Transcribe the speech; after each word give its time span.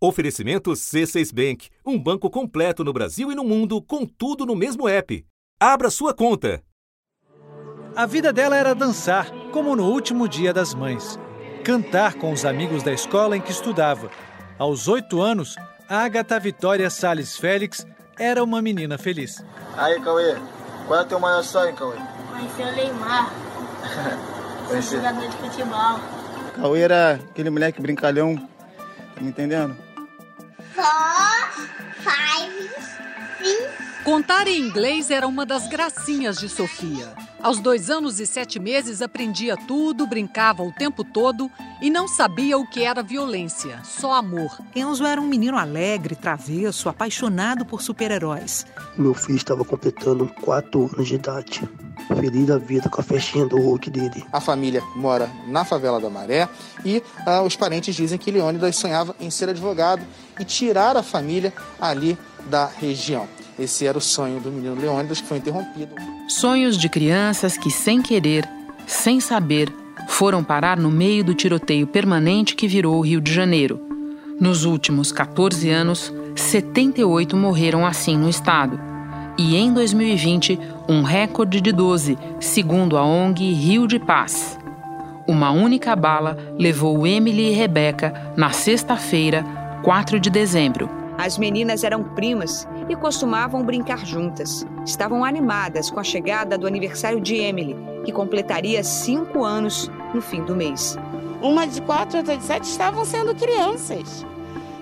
Oferecimento 0.00 0.70
C6 0.70 1.34
Bank, 1.34 1.70
um 1.84 1.98
banco 1.98 2.30
completo 2.30 2.84
no 2.84 2.92
Brasil 2.92 3.32
e 3.32 3.34
no 3.34 3.42
mundo, 3.42 3.82
com 3.82 4.06
tudo 4.06 4.46
no 4.46 4.54
mesmo 4.54 4.88
app. 4.88 5.26
Abra 5.58 5.90
sua 5.90 6.14
conta. 6.14 6.62
A 7.96 8.06
vida 8.06 8.32
dela 8.32 8.56
era 8.56 8.76
dançar, 8.76 9.28
como 9.50 9.74
no 9.74 9.90
último 9.90 10.28
dia 10.28 10.52
das 10.52 10.72
mães. 10.72 11.18
Cantar 11.64 12.14
com 12.14 12.32
os 12.32 12.44
amigos 12.44 12.84
da 12.84 12.92
escola 12.92 13.36
em 13.36 13.40
que 13.40 13.50
estudava. 13.50 14.08
Aos 14.56 14.86
oito 14.86 15.20
anos, 15.20 15.56
a 15.88 16.04
Agatha 16.04 16.38
Vitória 16.38 16.88
Salles 16.90 17.36
Félix 17.36 17.84
era 18.16 18.44
uma 18.44 18.62
menina 18.62 18.98
feliz. 18.98 19.44
Aí, 19.76 20.00
Cauê, 20.00 20.36
qual 20.86 21.00
é 21.00 21.02
o 21.02 21.06
teu 21.06 21.18
maior 21.18 21.42
sonho, 21.42 21.74
Cauê? 21.74 21.96
Conhecer 22.30 22.62
o 22.62 22.76
Neymar. 22.76 23.32
Ser 24.70 24.82
jogador 24.82 25.28
de 25.28 25.36
futebol. 25.38 25.98
Cauê 26.54 26.82
era 26.82 27.14
aquele 27.14 27.50
moleque 27.50 27.82
brincalhão, 27.82 28.36
tá 28.36 29.20
me 29.20 29.30
entendendo? 29.30 29.87
Four, 30.78 31.66
five, 32.04 32.70
six. 33.42 33.68
Contar 34.04 34.46
em 34.46 34.60
inglês 34.60 35.10
era 35.10 35.26
uma 35.26 35.44
das 35.44 35.66
gracinhas 35.66 36.38
de 36.38 36.48
Sofia. 36.48 37.12
Aos 37.42 37.58
dois 37.58 37.90
anos 37.90 38.20
e 38.20 38.26
sete 38.26 38.60
meses 38.60 39.02
aprendia 39.02 39.56
tudo, 39.56 40.06
brincava 40.06 40.62
o 40.62 40.70
tempo 40.70 41.02
todo 41.02 41.50
e 41.82 41.90
não 41.90 42.06
sabia 42.06 42.56
o 42.56 42.64
que 42.64 42.84
era 42.84 43.02
violência, 43.02 43.80
só 43.82 44.12
amor. 44.12 44.56
Enzo 44.72 45.04
era 45.04 45.20
um 45.20 45.26
menino 45.26 45.58
alegre, 45.58 46.14
travesso, 46.14 46.88
apaixonado 46.88 47.66
por 47.66 47.82
super-heróis. 47.82 48.64
Meu 48.96 49.14
filho 49.14 49.36
estava 49.36 49.64
completando 49.64 50.28
quatro 50.40 50.88
anos 50.94 51.08
de 51.08 51.16
idade. 51.16 51.68
Feliz 52.08 52.46
da 52.46 52.58
vida 52.58 52.88
com 52.88 53.00
a 53.00 53.04
festinha 53.04 53.46
do 53.46 53.56
Hulk 53.56 53.90
dele. 53.90 54.24
A 54.32 54.40
família 54.40 54.82
mora 54.96 55.30
na 55.46 55.64
favela 55.64 56.00
da 56.00 56.08
Maré 56.08 56.48
e 56.84 57.02
ah, 57.26 57.42
os 57.42 57.54
parentes 57.54 57.94
dizem 57.94 58.18
que 58.18 58.30
Leônidas 58.30 58.76
sonhava 58.76 59.14
em 59.20 59.30
ser 59.30 59.48
advogado 59.48 60.02
e 60.40 60.44
tirar 60.44 60.96
a 60.96 61.02
família 61.02 61.52
ali 61.80 62.18
da 62.48 62.66
região. 62.66 63.28
Esse 63.58 63.86
era 63.86 63.98
o 63.98 64.00
sonho 64.00 64.40
do 64.40 64.50
menino 64.50 64.80
Leônidas, 64.80 65.20
que 65.20 65.26
foi 65.26 65.38
interrompido. 65.38 65.94
Sonhos 66.28 66.78
de 66.78 66.88
crianças 66.88 67.58
que, 67.58 67.70
sem 67.70 68.00
querer, 68.00 68.48
sem 68.86 69.20
saber, 69.20 69.72
foram 70.08 70.44
parar 70.44 70.78
no 70.78 70.90
meio 70.90 71.24
do 71.24 71.34
tiroteio 71.34 71.86
permanente 71.86 72.54
que 72.54 72.68
virou 72.68 72.96
o 72.96 73.00
Rio 73.00 73.20
de 73.20 73.32
Janeiro. 73.32 73.80
Nos 74.40 74.64
últimos 74.64 75.10
14 75.10 75.68
anos, 75.68 76.12
78 76.36 77.36
morreram 77.36 77.84
assim 77.84 78.16
no 78.16 78.28
estado. 78.28 78.78
E 79.40 79.54
em 79.54 79.72
2020, 79.72 80.58
um 80.88 81.02
recorde 81.02 81.60
de 81.60 81.70
12, 81.70 82.18
segundo 82.40 82.98
a 82.98 83.04
ONG 83.04 83.52
Rio 83.52 83.86
de 83.86 83.96
Paz. 83.96 84.58
Uma 85.28 85.52
única 85.52 85.94
bala 85.94 86.36
levou 86.58 87.06
Emily 87.06 87.50
e 87.50 87.52
Rebeca 87.52 88.32
na 88.36 88.50
sexta-feira, 88.50 89.44
4 89.84 90.18
de 90.18 90.28
dezembro. 90.28 90.90
As 91.16 91.38
meninas 91.38 91.84
eram 91.84 92.02
primas 92.02 92.66
e 92.88 92.96
costumavam 92.96 93.64
brincar 93.64 94.04
juntas. 94.04 94.66
Estavam 94.84 95.24
animadas 95.24 95.88
com 95.88 96.00
a 96.00 96.04
chegada 96.04 96.58
do 96.58 96.66
aniversário 96.66 97.20
de 97.20 97.36
Emily, 97.36 97.76
que 98.04 98.10
completaria 98.10 98.82
cinco 98.82 99.44
anos 99.44 99.88
no 100.12 100.20
fim 100.20 100.42
do 100.42 100.56
mês. 100.56 100.98
Uma 101.40 101.64
de 101.64 101.80
quatro, 101.82 102.18
outra 102.18 102.36
de 102.36 102.42
sete 102.42 102.64
estavam 102.64 103.04
sendo 103.04 103.36
crianças. 103.36 104.26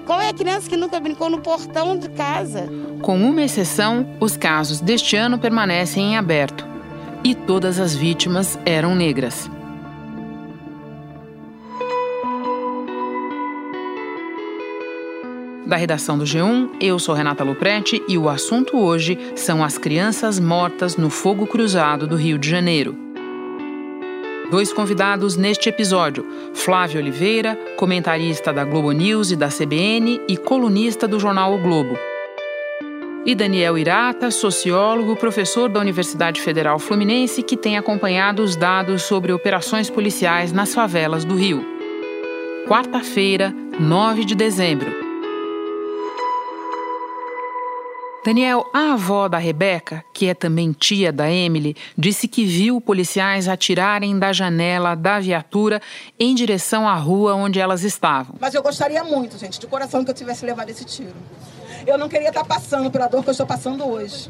Qual 0.06 0.20
é 0.20 0.28
a 0.28 0.32
criança 0.32 0.70
que 0.70 0.76
nunca 0.76 1.00
brincou 1.00 1.28
no 1.28 1.40
portão 1.40 1.98
de 1.98 2.08
casa? 2.10 2.68
Com 3.02 3.20
uma 3.20 3.42
exceção, 3.42 4.06
os 4.20 4.36
casos 4.36 4.80
deste 4.80 5.16
ano 5.16 5.36
permanecem 5.36 6.12
em 6.12 6.16
aberto. 6.16 6.64
E 7.24 7.34
todas 7.34 7.80
as 7.80 7.92
vítimas 7.96 8.56
eram 8.64 8.94
negras. 8.94 9.50
Da 15.66 15.74
redação 15.74 16.16
do 16.16 16.24
G1, 16.24 16.76
eu 16.80 17.00
sou 17.00 17.12
Renata 17.12 17.42
Luprete 17.42 18.00
e 18.06 18.16
o 18.16 18.28
assunto 18.28 18.76
hoje 18.76 19.18
são 19.34 19.64
as 19.64 19.76
crianças 19.76 20.38
mortas 20.38 20.96
no 20.96 21.10
fogo 21.10 21.48
cruzado 21.48 22.06
do 22.06 22.14
Rio 22.14 22.38
de 22.38 22.48
Janeiro. 22.48 23.05
Dois 24.50 24.72
convidados 24.72 25.36
neste 25.36 25.68
episódio: 25.68 26.24
Flávio 26.54 27.00
Oliveira, 27.00 27.58
comentarista 27.76 28.52
da 28.52 28.64
Globo 28.64 28.92
News 28.92 29.32
e 29.32 29.36
da 29.36 29.48
CBN 29.48 30.20
e 30.28 30.36
colunista 30.36 31.08
do 31.08 31.18
jornal 31.18 31.54
O 31.54 31.58
Globo. 31.58 31.98
E 33.24 33.34
Daniel 33.34 33.76
Irata, 33.76 34.30
sociólogo, 34.30 35.16
professor 35.16 35.68
da 35.68 35.80
Universidade 35.80 36.40
Federal 36.40 36.78
Fluminense, 36.78 37.42
que 37.42 37.56
tem 37.56 37.76
acompanhado 37.76 38.40
os 38.40 38.54
dados 38.54 39.02
sobre 39.02 39.32
operações 39.32 39.90
policiais 39.90 40.52
nas 40.52 40.72
favelas 40.72 41.24
do 41.24 41.34
Rio. 41.34 41.64
Quarta-feira, 42.68 43.52
9 43.80 44.24
de 44.24 44.36
dezembro. 44.36 45.05
Daniel, 48.26 48.68
a 48.74 48.94
avó 48.94 49.28
da 49.28 49.38
Rebeca, 49.38 50.04
que 50.12 50.26
é 50.26 50.34
também 50.34 50.72
tia 50.72 51.12
da 51.12 51.30
Emily, 51.30 51.76
disse 51.96 52.26
que 52.26 52.44
viu 52.44 52.80
policiais 52.80 53.46
atirarem 53.46 54.18
da 54.18 54.32
janela 54.32 54.96
da 54.96 55.20
viatura 55.20 55.80
em 56.18 56.34
direção 56.34 56.88
à 56.88 56.96
rua 56.96 57.36
onde 57.36 57.60
elas 57.60 57.84
estavam. 57.84 58.34
Mas 58.40 58.52
eu 58.52 58.64
gostaria 58.64 59.04
muito, 59.04 59.38
gente, 59.38 59.60
de 59.60 59.66
coração 59.68 60.04
que 60.04 60.10
eu 60.10 60.14
tivesse 60.14 60.44
levado 60.44 60.68
esse 60.70 60.84
tiro. 60.84 61.14
Eu 61.86 61.96
não 61.96 62.08
queria 62.08 62.30
estar 62.30 62.42
passando 62.42 62.90
pela 62.90 63.06
dor 63.06 63.22
que 63.22 63.28
eu 63.28 63.30
estou 63.30 63.46
passando 63.46 63.88
hoje. 63.88 64.28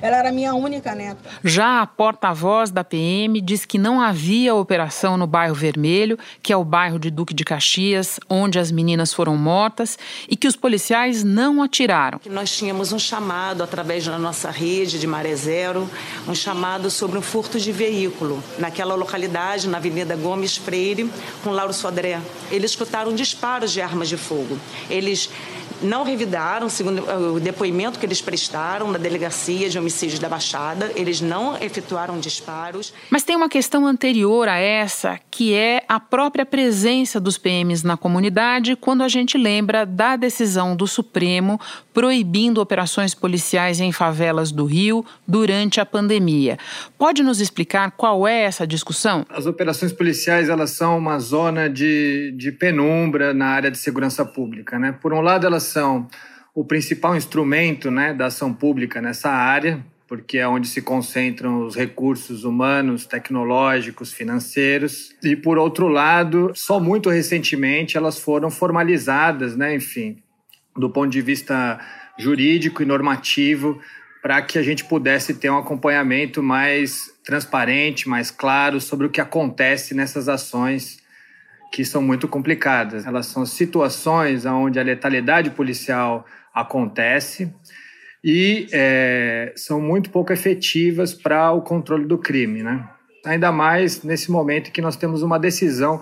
Ela 0.00 0.18
era 0.18 0.32
minha 0.32 0.54
única 0.54 0.94
neta. 0.94 1.28
Já 1.42 1.82
a 1.82 1.86
porta-voz 1.86 2.70
da 2.70 2.84
PM 2.84 3.40
diz 3.40 3.64
que 3.64 3.78
não 3.78 4.00
havia 4.00 4.54
operação 4.54 5.16
no 5.16 5.26
bairro 5.26 5.54
Vermelho, 5.54 6.18
que 6.42 6.52
é 6.52 6.56
o 6.56 6.64
bairro 6.64 6.98
de 6.98 7.10
Duque 7.10 7.34
de 7.34 7.44
Caxias, 7.44 8.18
onde 8.28 8.58
as 8.58 8.70
meninas 8.70 9.12
foram 9.12 9.36
mortas, 9.36 9.98
e 10.28 10.36
que 10.36 10.46
os 10.46 10.56
policiais 10.56 11.22
não 11.24 11.62
atiraram. 11.62 12.20
Nós 12.28 12.56
tínhamos 12.56 12.92
um 12.92 12.98
chamado 12.98 13.62
através 13.62 14.04
da 14.04 14.18
nossa 14.18 14.50
rede 14.50 14.98
de 14.98 15.06
Maré 15.06 15.34
Zero, 15.34 15.88
um 16.26 16.34
chamado 16.34 16.90
sobre 16.90 17.18
um 17.18 17.22
furto 17.22 17.58
de 17.58 17.72
veículo 17.72 18.42
naquela 18.58 18.94
localidade, 18.94 19.68
na 19.68 19.78
Avenida 19.78 20.16
Gomes 20.16 20.56
Freire, 20.56 21.10
com 21.42 21.50
Lauro 21.50 21.72
Sodré. 21.72 22.20
Eles 22.50 22.72
escutaram 22.72 23.14
disparos 23.14 23.72
de 23.72 23.80
armas 23.80 24.08
de 24.08 24.16
fogo. 24.16 24.58
Eles 24.88 25.30
não 25.82 26.04
revidaram, 26.04 26.68
segundo 26.68 27.04
o 27.34 27.40
depoimento 27.40 27.98
que 27.98 28.06
eles 28.06 28.20
prestaram 28.20 28.90
na 28.90 28.98
delegacia 28.98 29.68
de 29.74 29.78
homicídios 29.78 30.20
da 30.20 30.28
Baixada, 30.28 30.92
eles 30.94 31.20
não 31.20 31.56
efetuaram 31.60 32.18
disparos. 32.18 32.94
Mas 33.10 33.24
tem 33.24 33.36
uma 33.36 33.48
questão 33.48 33.86
anterior 33.86 34.48
a 34.48 34.56
essa, 34.56 35.18
que 35.30 35.52
é 35.52 35.82
a 35.88 35.98
própria 35.98 36.46
presença 36.46 37.20
dos 37.20 37.36
PMs 37.36 37.84
na 37.84 37.96
comunidade, 37.96 38.76
quando 38.76 39.02
a 39.02 39.08
gente 39.08 39.36
lembra 39.36 39.84
da 39.84 40.16
decisão 40.16 40.76
do 40.76 40.86
Supremo 40.86 41.60
proibindo 41.92 42.60
operações 42.60 43.14
policiais 43.14 43.80
em 43.80 43.90
favelas 43.90 44.52
do 44.52 44.64
Rio 44.64 45.04
durante 45.26 45.80
a 45.80 45.86
pandemia. 45.86 46.56
Pode 46.96 47.22
nos 47.22 47.40
explicar 47.40 47.90
qual 47.92 48.26
é 48.26 48.42
essa 48.42 48.66
discussão? 48.66 49.26
As 49.28 49.46
operações 49.46 49.92
policiais 49.92 50.48
elas 50.48 50.70
são 50.70 50.96
uma 50.96 51.18
zona 51.18 51.68
de, 51.68 52.32
de 52.36 52.52
penumbra 52.52 53.34
na 53.34 53.46
área 53.46 53.70
de 53.70 53.78
segurança 53.78 54.24
pública. 54.24 54.78
Né? 54.78 54.92
Por 54.92 55.12
um 55.12 55.20
lado, 55.20 55.46
elas 55.46 55.64
são 55.64 56.08
o 56.54 56.64
principal 56.64 57.16
instrumento 57.16 57.90
né, 57.90 58.14
da 58.14 58.26
ação 58.26 58.54
pública 58.54 59.02
nessa 59.02 59.28
área, 59.28 59.84
porque 60.06 60.38
é 60.38 60.46
onde 60.46 60.68
se 60.68 60.80
concentram 60.80 61.66
os 61.66 61.74
recursos 61.74 62.44
humanos, 62.44 63.06
tecnológicos, 63.06 64.12
financeiros. 64.12 65.12
E, 65.22 65.34
por 65.34 65.58
outro 65.58 65.88
lado, 65.88 66.52
só 66.54 66.78
muito 66.78 67.10
recentemente 67.10 67.96
elas 67.96 68.18
foram 68.18 68.50
formalizadas, 68.50 69.56
né, 69.56 69.74
enfim, 69.74 70.22
do 70.76 70.88
ponto 70.88 71.10
de 71.10 71.20
vista 71.20 71.80
jurídico 72.16 72.82
e 72.82 72.86
normativo, 72.86 73.80
para 74.22 74.40
que 74.40 74.58
a 74.58 74.62
gente 74.62 74.84
pudesse 74.84 75.34
ter 75.34 75.50
um 75.50 75.58
acompanhamento 75.58 76.42
mais 76.42 77.12
transparente, 77.24 78.08
mais 78.08 78.30
claro 78.30 78.80
sobre 78.80 79.06
o 79.06 79.10
que 79.10 79.20
acontece 79.20 79.94
nessas 79.94 80.28
ações 80.28 81.02
que 81.72 81.84
são 81.84 82.00
muito 82.00 82.28
complicadas. 82.28 83.04
Elas 83.04 83.26
são 83.26 83.44
situações 83.44 84.46
onde 84.46 84.78
a 84.78 84.82
letalidade 84.82 85.50
policial 85.50 86.24
acontece 86.54 87.52
e 88.22 88.66
é, 88.72 89.52
são 89.56 89.80
muito 89.80 90.08
pouco 90.10 90.32
efetivas 90.32 91.12
para 91.12 91.52
o 91.52 91.60
controle 91.60 92.06
do 92.06 92.16
crime, 92.16 92.62
né? 92.62 92.88
Ainda 93.26 93.50
mais 93.50 94.02
nesse 94.02 94.30
momento 94.30 94.70
que 94.70 94.80
nós 94.80 94.96
temos 94.96 95.22
uma 95.22 95.38
decisão 95.38 96.00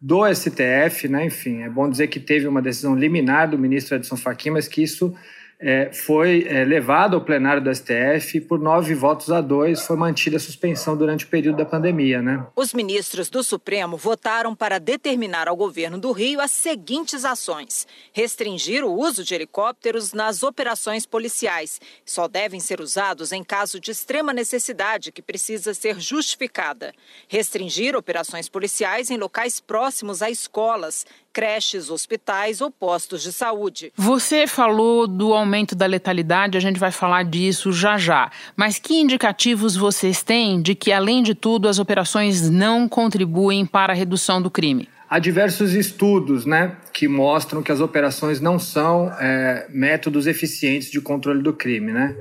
do 0.00 0.26
STF, 0.32 1.08
né? 1.08 1.26
Enfim, 1.26 1.62
é 1.62 1.68
bom 1.68 1.88
dizer 1.88 2.08
que 2.08 2.18
teve 2.18 2.48
uma 2.48 2.62
decisão 2.62 2.96
liminar 2.96 3.50
do 3.50 3.58
ministro 3.58 3.96
Edson 3.96 4.16
Fachin, 4.16 4.50
mas 4.50 4.66
que 4.66 4.82
isso 4.82 5.14
é, 5.60 5.92
foi 5.92 6.46
é, 6.48 6.64
levado 6.64 7.14
ao 7.14 7.20
plenário 7.20 7.62
do 7.62 7.74
STF 7.74 8.38
e 8.38 8.40
por 8.40 8.58
nove 8.58 8.94
votos 8.94 9.30
a 9.30 9.42
dois 9.42 9.82
foi 9.86 9.96
mantida 9.96 10.38
a 10.38 10.40
suspensão 10.40 10.96
durante 10.96 11.26
o 11.26 11.28
período 11.28 11.58
da 11.58 11.66
pandemia. 11.66 12.22
Né? 12.22 12.46
Os 12.56 12.72
ministros 12.72 13.28
do 13.28 13.42
Supremo 13.42 13.96
votaram 13.96 14.56
para 14.56 14.78
determinar 14.78 15.48
ao 15.48 15.56
governo 15.56 15.98
do 15.98 16.12
Rio 16.12 16.40
as 16.40 16.50
seguintes 16.50 17.24
ações: 17.24 17.86
restringir 18.12 18.84
o 18.84 18.92
uso 18.92 19.22
de 19.22 19.34
helicópteros 19.34 20.14
nas 20.14 20.42
operações 20.42 21.04
policiais. 21.04 21.80
Só 22.06 22.26
devem 22.26 22.58
ser 22.58 22.80
usados 22.80 23.30
em 23.30 23.44
caso 23.44 23.78
de 23.78 23.90
extrema 23.90 24.32
necessidade 24.32 25.12
que 25.12 25.20
precisa 25.20 25.74
ser 25.74 26.00
justificada. 26.00 26.94
Restringir 27.28 27.94
operações 27.94 28.48
policiais 28.48 29.10
em 29.10 29.18
locais 29.18 29.60
próximos 29.60 30.22
a 30.22 30.30
escolas 30.30 31.04
creches, 31.32 31.90
hospitais 31.90 32.60
ou 32.60 32.70
postos 32.70 33.22
de 33.22 33.32
saúde. 33.32 33.92
Você 33.96 34.46
falou 34.46 35.06
do 35.06 35.32
aumento 35.32 35.74
da 35.74 35.86
letalidade, 35.86 36.56
a 36.56 36.60
gente 36.60 36.78
vai 36.78 36.90
falar 36.90 37.24
disso 37.24 37.72
já 37.72 37.96
já. 37.96 38.30
Mas 38.56 38.78
que 38.78 39.00
indicativos 39.00 39.76
vocês 39.76 40.22
têm 40.22 40.60
de 40.60 40.74
que, 40.74 40.92
além 40.92 41.22
de 41.22 41.34
tudo, 41.34 41.68
as 41.68 41.78
operações 41.78 42.48
não 42.48 42.88
contribuem 42.88 43.64
para 43.64 43.92
a 43.92 43.96
redução 43.96 44.40
do 44.40 44.50
crime? 44.50 44.88
Há 45.10 45.18
diversos 45.18 45.74
estudos 45.74 46.46
né, 46.46 46.76
que 46.92 47.08
mostram 47.08 47.64
que 47.64 47.72
as 47.72 47.80
operações 47.80 48.40
não 48.40 48.60
são 48.60 49.10
é, 49.18 49.66
métodos 49.68 50.28
eficientes 50.28 50.88
de 50.88 51.00
controle 51.00 51.42
do 51.42 51.52
crime. 51.52 51.90
Né? 51.90 52.14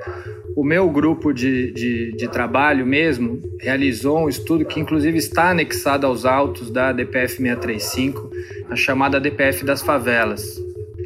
O 0.56 0.64
meu 0.64 0.90
grupo 0.90 1.32
de, 1.32 1.72
de, 1.72 2.12
de, 2.14 2.28
trabalho 2.28 2.88
mesmo 2.88 3.44
realizou 3.60 4.22
um 4.22 4.28
estudo 4.28 4.66
que, 4.66 4.80
inclusive, 4.80 5.20
está 5.20 5.52
anexado 5.52 6.08
aos 6.08 6.26
autos 6.26 6.72
da 6.72 6.92
DPF 6.92 7.36
635, 7.36 8.32
a 8.72 8.76
chamada 8.76 9.20
DPF 9.20 9.64
das 9.64 9.84
favelas, 9.84 10.60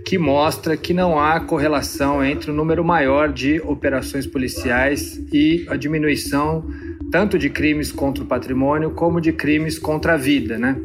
que 0.06 0.18
mostra 0.18 0.78
que 0.78 0.94
não 0.94 1.20
há 1.20 1.42
correlação 1.42 2.24
entre 2.24 2.50
o 2.50 2.54
número 2.54 2.82
maior 2.82 3.28
de 3.28 3.60
operações 3.60 4.26
policiais 4.26 5.22
e 5.34 5.66
a 5.68 5.76
diminuição 5.76 6.66
tanto 7.14 7.38
de 7.38 7.48
crimes 7.48 7.92
contra 7.92 8.24
o 8.24 8.28
patrimônio 8.28 8.90
como 8.90 9.22
de 9.22 9.32
crimes 9.32 9.78
contra 9.78 10.16
a 10.16 10.18
vida, 10.18 10.58
né? 10.58 10.76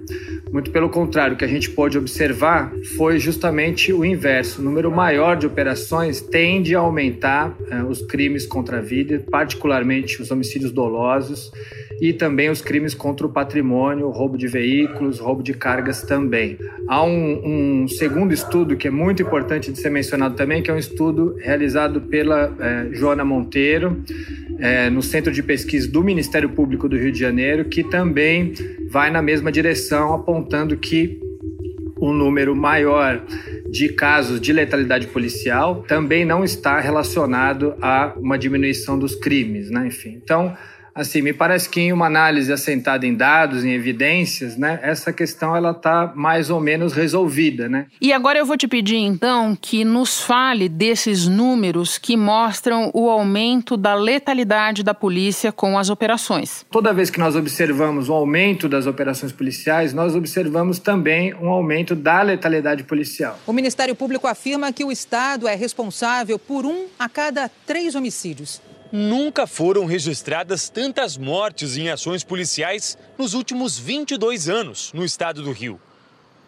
Muito 0.53 0.71
pelo 0.71 0.89
contrário, 0.89 1.35
o 1.35 1.39
que 1.39 1.45
a 1.45 1.49
gente 1.49 1.71
pôde 1.71 1.99
observar 1.99 2.73
foi 2.97 3.19
justamente 3.19 3.93
o 3.93 4.05
inverso. 4.05 4.61
O 4.61 4.65
número 4.65 4.91
maior 4.91 5.37
de 5.37 5.47
operações 5.47 6.21
tende 6.21 6.75
a 6.75 6.81
aumentar 6.81 7.57
eh, 7.71 7.83
os 7.83 8.01
crimes 8.03 8.47
contra 8.47 8.79
a 8.79 8.81
vida, 8.81 9.23
particularmente 9.31 10.23
os 10.23 10.31
homicídios 10.31 10.73
dolosos 10.73 11.53
e 12.01 12.13
também 12.13 12.49
os 12.49 12.63
crimes 12.63 12.95
contra 12.95 13.27
o 13.27 13.31
patrimônio, 13.31 14.09
roubo 14.09 14.39
de 14.39 14.47
veículos, 14.47 15.19
roubo 15.19 15.43
de 15.43 15.53
cargas 15.53 16.03
também. 16.03 16.57
Há 16.87 17.03
um, 17.05 17.83
um 17.83 17.89
segundo 17.89 18.33
estudo 18.33 18.77
que 18.77 18.89
é 18.89 18.91
muito 18.91 19.23
importante 19.23 19.73
de 19.73 19.79
ser 19.79 19.91
mencionado 19.91 20.35
também, 20.35 20.63
que 20.63 20.71
é 20.71 20.75
um 20.75 20.79
estudo 20.79 21.35
realizado 21.39 22.01
pela 22.01 22.55
eh, 22.59 22.89
Joana 22.93 23.25
Monteiro, 23.25 24.03
é, 24.59 24.91
no 24.91 25.03
Centro 25.03 25.33
de 25.33 25.43
Pesquisa 25.43 25.89
do 25.91 26.03
Ministério 26.03 26.49
Público 26.49 26.89
do 26.89 26.97
Rio 26.97 27.13
de 27.13 27.19
Janeiro, 27.19 27.65
que 27.65 27.85
também 27.85 28.53
vai 28.91 29.11
na 29.11 29.23
mesma 29.23 29.53
direção, 29.53 30.15
apontando 30.15 30.77
que 30.77 31.21
um 32.01 32.13
número 32.13 32.55
maior 32.55 33.25
de 33.71 33.89
casos 33.91 34.41
de 34.41 34.53
letalidade 34.53 35.09
policial 35.09 35.85
também 35.87 36.25
não 36.25 36.45
está 36.45 36.79
relacionado 36.81 37.75
a 37.83 38.15
uma 38.17 38.39
diminuição 38.39 38.99
dos 38.99 39.15
crimes, 39.15 39.71
né? 39.71 39.87
Enfim, 39.89 40.21
então 40.23 40.57
assim, 41.01 41.23
me 41.23 41.33
parece 41.33 41.69
que 41.69 41.81
em 41.81 41.93
uma 41.93 42.07
análise 42.07 42.53
assentada 42.53 43.07
em 43.07 43.15
dados, 43.15 43.65
em 43.65 43.73
evidências, 43.73 44.57
né, 44.57 44.79
essa 44.83 45.13
questão 45.13 45.55
ela 45.55 45.71
está 45.71 46.13
mais 46.15 46.51
ou 46.51 46.61
menos 46.61 46.93
resolvida, 46.93 47.69
né? 47.69 47.87
E 48.01 48.13
agora 48.13 48.39
eu 48.39 48.47
vou 48.47 48.57
te 48.57 48.67
pedir 48.67 48.97
então 48.97 49.57
que 49.61 49.85
nos 49.85 50.21
fale 50.21 50.69
desses 50.69 51.27
números 51.27 51.99
que 51.99 52.17
mostram 52.17 52.91
o 52.95 53.09
aumento 53.09 53.77
da 53.77 53.95
letalidade 53.95 54.83
da 54.83 54.95
polícia 54.95 55.53
com 55.53 55.79
as 55.79 55.91
operações. 55.91 56.67
Toda 56.71 56.93
vez 56.93 57.11
que 57.11 57.19
nós 57.19 57.37
observamos 57.37 58.09
o 58.09 58.13
aumento 58.13 58.69
das 58.69 58.87
operações 58.87 59.33
policiais, 59.33 59.93
nós 59.93 60.15
observamos 60.15 60.79
também 60.79 61.35
um 61.35 61.49
aumento 61.49 61.95
da 61.95 62.23
letalidade 62.23 62.85
policial. 62.85 63.39
O 63.47 63.53
Ministério 63.53 63.95
Público 63.95 64.27
afirma 64.27 64.73
que 64.73 64.85
o 64.85 64.93
Estado 64.93 65.47
é 65.47 65.55
responsável 65.55 66.39
por 66.39 66.67
um 66.67 66.87
a 66.99 67.09
cada 67.09 67.51
três 67.67 67.95
homicídios. 67.95 68.61
Nunca 68.91 69.47
foram 69.47 69.85
registradas 69.85 70.71
tantas 70.71 71.17
mortes 71.17 71.77
em 71.77 71.91
ações 71.91 72.25
policiais 72.25 72.97
nos 73.19 73.35
últimos 73.35 73.79
22 73.79 74.49
anos 74.49 74.93
no 74.95 75.05
estado 75.05 75.43
do 75.43 75.53
Rio. 75.53 75.79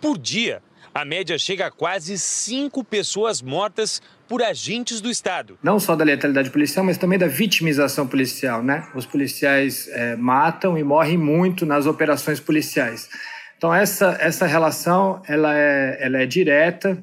Por 0.01 0.17
dia, 0.17 0.63
a 0.95 1.05
média 1.05 1.39
chega 1.39 1.67
a 1.67 1.71
quase 1.71 2.19
cinco 2.19 2.83
pessoas 2.83 3.43
mortas 3.43 4.01
por 4.27 4.43
agentes 4.43 5.01
do 5.01 5.11
Estado. 5.11 5.59
Não 5.63 5.79
só 5.79 5.95
da 5.95 6.05
letalidade 6.05 6.51
policial, 6.51 6.85
mas 6.85 6.97
também 6.97 7.19
da 7.19 7.27
vitimização 7.27 8.07
policial, 8.07 8.63
né? 8.63 8.89
Os 8.95 9.05
policiais 9.05 9.89
é, 9.89 10.17
matam 10.17 10.79
e 10.79 10.83
morrem 10.83 11.19
muito 11.19 11.67
nas 11.67 11.85
operações 11.87 12.41
policiais. 12.41 13.09
Então 13.61 13.75
essa, 13.75 14.17
essa 14.19 14.47
relação 14.47 15.21
ela 15.29 15.55
é, 15.55 15.99
ela 16.01 16.23
é 16.23 16.25
direta. 16.25 16.97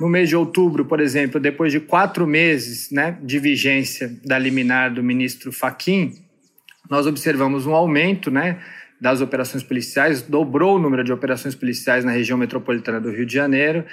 No 0.00 0.08
mês 0.08 0.28
de 0.28 0.34
outubro, 0.34 0.84
por 0.84 0.98
exemplo, 0.98 1.38
depois 1.38 1.70
de 1.70 1.78
quatro 1.78 2.26
meses 2.26 2.90
né, 2.90 3.16
de 3.22 3.38
vigência 3.38 4.12
da 4.24 4.36
liminar 4.36 4.92
do 4.92 5.04
ministro 5.04 5.52
Faquim, 5.52 6.14
nós 6.90 7.06
observamos 7.06 7.64
um 7.64 7.76
aumento 7.76 8.28
né, 8.28 8.58
das 9.00 9.20
operações 9.20 9.62
policiais, 9.62 10.20
dobrou 10.20 10.74
o 10.74 10.78
número 10.80 11.04
de 11.04 11.12
operações 11.12 11.54
policiais 11.54 12.04
na 12.04 12.10
região 12.10 12.36
metropolitana 12.36 13.00
do 13.00 13.12
Rio 13.12 13.24
de 13.24 13.34
Janeiro. 13.34 13.84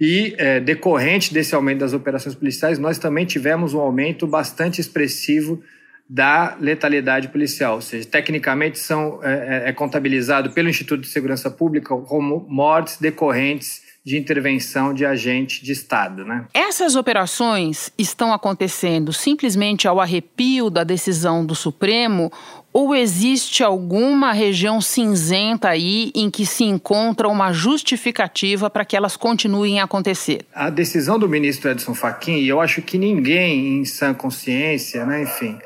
E 0.00 0.34
é, 0.38 0.60
decorrente 0.60 1.34
desse 1.34 1.54
aumento 1.54 1.80
das 1.80 1.92
operações 1.92 2.34
policiais, 2.34 2.78
nós 2.78 2.96
também 2.96 3.26
tivemos 3.26 3.74
um 3.74 3.80
aumento 3.80 4.26
bastante 4.26 4.80
expressivo 4.80 5.62
da 6.08 6.56
letalidade 6.58 7.28
policial, 7.28 7.74
ou 7.74 7.80
seja, 7.82 8.08
tecnicamente 8.08 8.78
são, 8.78 9.20
é, 9.22 9.64
é, 9.66 9.68
é 9.68 9.72
contabilizado 9.72 10.50
pelo 10.50 10.68
Instituto 10.68 11.02
de 11.02 11.08
Segurança 11.08 11.50
Pública 11.50 11.94
como 11.96 12.46
mortes 12.48 12.96
decorrentes 12.96 13.86
de 14.08 14.16
intervenção 14.16 14.94
de 14.94 15.04
agente 15.04 15.62
de 15.62 15.70
Estado. 15.70 16.24
Né? 16.24 16.46
Essas 16.54 16.96
operações 16.96 17.92
estão 17.98 18.32
acontecendo 18.32 19.12
simplesmente 19.12 19.86
ao 19.86 20.00
arrepio 20.00 20.70
da 20.70 20.82
decisão 20.82 21.44
do 21.44 21.54
Supremo 21.54 22.32
ou 22.72 22.94
existe 22.94 23.62
alguma 23.62 24.32
região 24.32 24.80
cinzenta 24.80 25.68
aí 25.68 26.10
em 26.14 26.30
que 26.30 26.46
se 26.46 26.64
encontra 26.64 27.28
uma 27.28 27.52
justificativa 27.52 28.70
para 28.70 28.84
que 28.84 28.96
elas 28.96 29.14
continuem 29.14 29.78
a 29.78 29.84
acontecer? 29.84 30.46
A 30.54 30.70
decisão 30.70 31.18
do 31.18 31.28
ministro 31.28 31.70
Edson 31.70 31.94
Fachin, 31.94 32.38
e 32.38 32.48
eu 32.48 32.62
acho 32.62 32.80
que 32.80 32.96
ninguém 32.96 33.80
em 33.80 33.84
sã 33.84 34.14
consciência, 34.14 35.04
né, 35.04 35.22
enfim, 35.22 35.58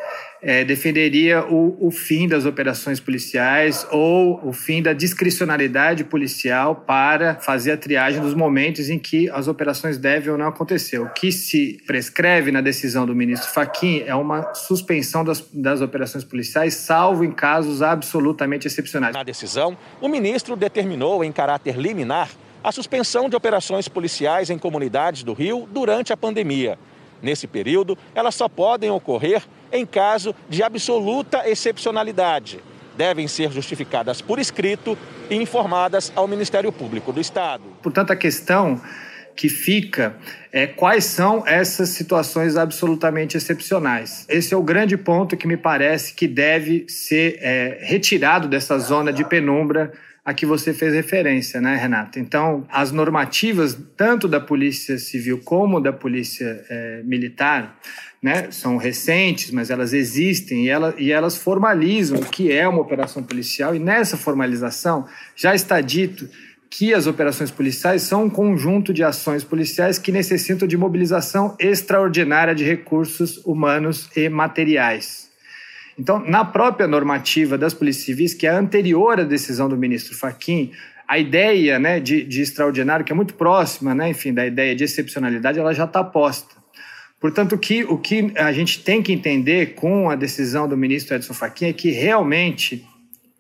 é, 0.42 0.64
defenderia 0.64 1.44
o, 1.44 1.76
o, 1.86 1.90
fim 1.92 2.26
das 2.26 2.44
operações 2.44 2.98
policiais 2.98 3.86
ou 3.92 4.40
o 4.44 4.52
fim 4.52 4.82
da 4.82 4.92
discricionalidade 4.92 6.02
policial 6.02 6.74
para 6.74 7.36
fazer 7.36 7.72
a 7.72 7.76
triagem 7.76 8.20
dos 8.20 8.34
momentos 8.34 8.90
em 8.90 8.98
que 8.98 9.30
as 9.30 9.46
operações 9.46 9.96
devem 9.98 10.32
ou 10.32 10.36
não 10.36 10.48
acontecer. 10.48 10.98
O 10.98 11.08
que 11.10 11.30
se 11.30 11.80
prescreve 11.86 12.50
na 12.50 12.60
decisão 12.60 13.06
do 13.06 13.14
ministro 13.14 13.48
Fachin 13.50 14.02
é 14.04 14.14
uma 14.16 14.52
suspensão 14.52 15.24
das, 15.24 15.46
das 15.52 15.80
operações 15.80 16.24
policiais, 16.24 16.74
salvo 16.74 17.24
em 17.24 17.30
casos 17.30 17.80
absolutamente 17.80 18.66
excepcionais. 18.66 19.14
Na 19.14 19.22
decisão, 19.22 19.78
o 20.00 20.08
ministro 20.08 20.56
determinou, 20.56 21.22
em 21.22 21.30
caráter 21.30 21.76
liminar, 21.76 22.30
a 22.64 22.72
suspensão 22.72 23.28
de 23.28 23.36
operações 23.36 23.86
policiais 23.86 24.50
em 24.50 24.58
comunidades 24.58 25.22
do 25.22 25.32
Rio 25.32 25.68
durante 25.70 26.12
a 26.12 26.16
pandemia. 26.16 26.76
Nesse 27.20 27.46
período, 27.46 27.96
elas 28.14 28.34
só 28.34 28.48
podem 28.48 28.90
ocorrer 28.90 29.44
em 29.72 29.86
caso 29.86 30.34
de 30.48 30.62
absoluta 30.62 31.48
excepcionalidade. 31.48 32.60
Devem 32.96 33.26
ser 33.26 33.50
justificadas 33.50 34.20
por 34.20 34.38
escrito 34.38 34.98
e 35.30 35.34
informadas 35.34 36.12
ao 36.14 36.28
Ministério 36.28 36.70
Público 36.70 37.12
do 37.12 37.20
Estado. 37.20 37.64
Portanto, 37.82 38.12
a 38.12 38.16
questão 38.16 38.80
que 39.34 39.48
fica 39.48 40.14
é 40.52 40.66
quais 40.66 41.04
são 41.04 41.46
essas 41.46 41.88
situações 41.90 42.56
absolutamente 42.56 43.36
excepcionais. 43.36 44.26
Esse 44.28 44.52
é 44.52 44.56
o 44.56 44.62
grande 44.62 44.96
ponto 44.96 45.36
que 45.36 45.46
me 45.46 45.56
parece 45.56 46.14
que 46.14 46.28
deve 46.28 46.84
ser 46.88 47.38
é, 47.40 47.78
retirado 47.82 48.46
dessa 48.46 48.78
zona 48.78 49.12
de 49.12 49.24
penumbra 49.24 49.92
a 50.24 50.32
que 50.32 50.46
você 50.46 50.72
fez 50.72 50.94
referência, 50.94 51.60
né, 51.60 51.76
Renata? 51.76 52.20
Então, 52.20 52.64
as 52.70 52.92
normativas, 52.92 53.76
tanto 53.96 54.28
da 54.28 54.38
Polícia 54.38 54.96
Civil 54.98 55.40
como 55.44 55.80
da 55.80 55.92
Polícia 55.92 56.64
é, 56.68 57.02
Militar, 57.04 57.76
né, 58.22 58.50
são 58.52 58.76
recentes, 58.76 59.50
mas 59.50 59.68
elas 59.68 59.92
existem 59.92 60.66
e, 60.66 60.68
ela, 60.68 60.94
e 60.96 61.10
elas 61.10 61.36
formalizam 61.36 62.20
o 62.20 62.24
que 62.24 62.52
é 62.52 62.68
uma 62.68 62.80
operação 62.80 63.22
policial, 63.22 63.74
e 63.74 63.80
nessa 63.80 64.16
formalização 64.16 65.06
já 65.34 65.54
está 65.54 65.80
dito 65.80 66.28
que 66.70 66.94
as 66.94 67.06
operações 67.06 67.50
policiais 67.50 68.02
são 68.02 68.24
um 68.24 68.30
conjunto 68.30 68.94
de 68.94 69.04
ações 69.04 69.44
policiais 69.44 69.98
que 69.98 70.10
necessitam 70.10 70.66
de 70.66 70.76
mobilização 70.76 71.54
extraordinária 71.58 72.54
de 72.54 72.64
recursos 72.64 73.38
humanos 73.44 74.08
e 74.16 74.28
materiais. 74.28 75.30
Então, 75.98 76.18
na 76.18 76.44
própria 76.44 76.86
normativa 76.86 77.58
das 77.58 77.74
polícias 77.74 78.06
civis, 78.06 78.32
que 78.32 78.46
é 78.46 78.50
anterior 78.50 79.20
à 79.20 79.24
decisão 79.24 79.68
do 79.68 79.76
ministro 79.76 80.16
Fachin, 80.16 80.72
a 81.06 81.18
ideia 81.18 81.78
né, 81.78 82.00
de, 82.00 82.24
de 82.24 82.40
extraordinário, 82.40 83.04
que 83.04 83.12
é 83.12 83.14
muito 83.14 83.34
próxima, 83.34 83.94
né, 83.94 84.08
enfim, 84.08 84.32
da 84.32 84.46
ideia 84.46 84.74
de 84.74 84.84
excepcionalidade, 84.84 85.58
ela 85.58 85.74
já 85.74 85.84
está 85.84 86.02
posta. 86.02 86.61
Portanto, 87.22 87.54
o 87.54 87.58
que, 87.58 87.84
o 87.84 87.96
que 87.96 88.32
a 88.34 88.52
gente 88.52 88.80
tem 88.80 89.00
que 89.00 89.12
entender 89.12 89.76
com 89.76 90.10
a 90.10 90.16
decisão 90.16 90.68
do 90.68 90.76
ministro 90.76 91.14
Edson 91.14 91.32
Fachin 91.32 91.66
é 91.66 91.72
que 91.72 91.92
realmente 91.92 92.84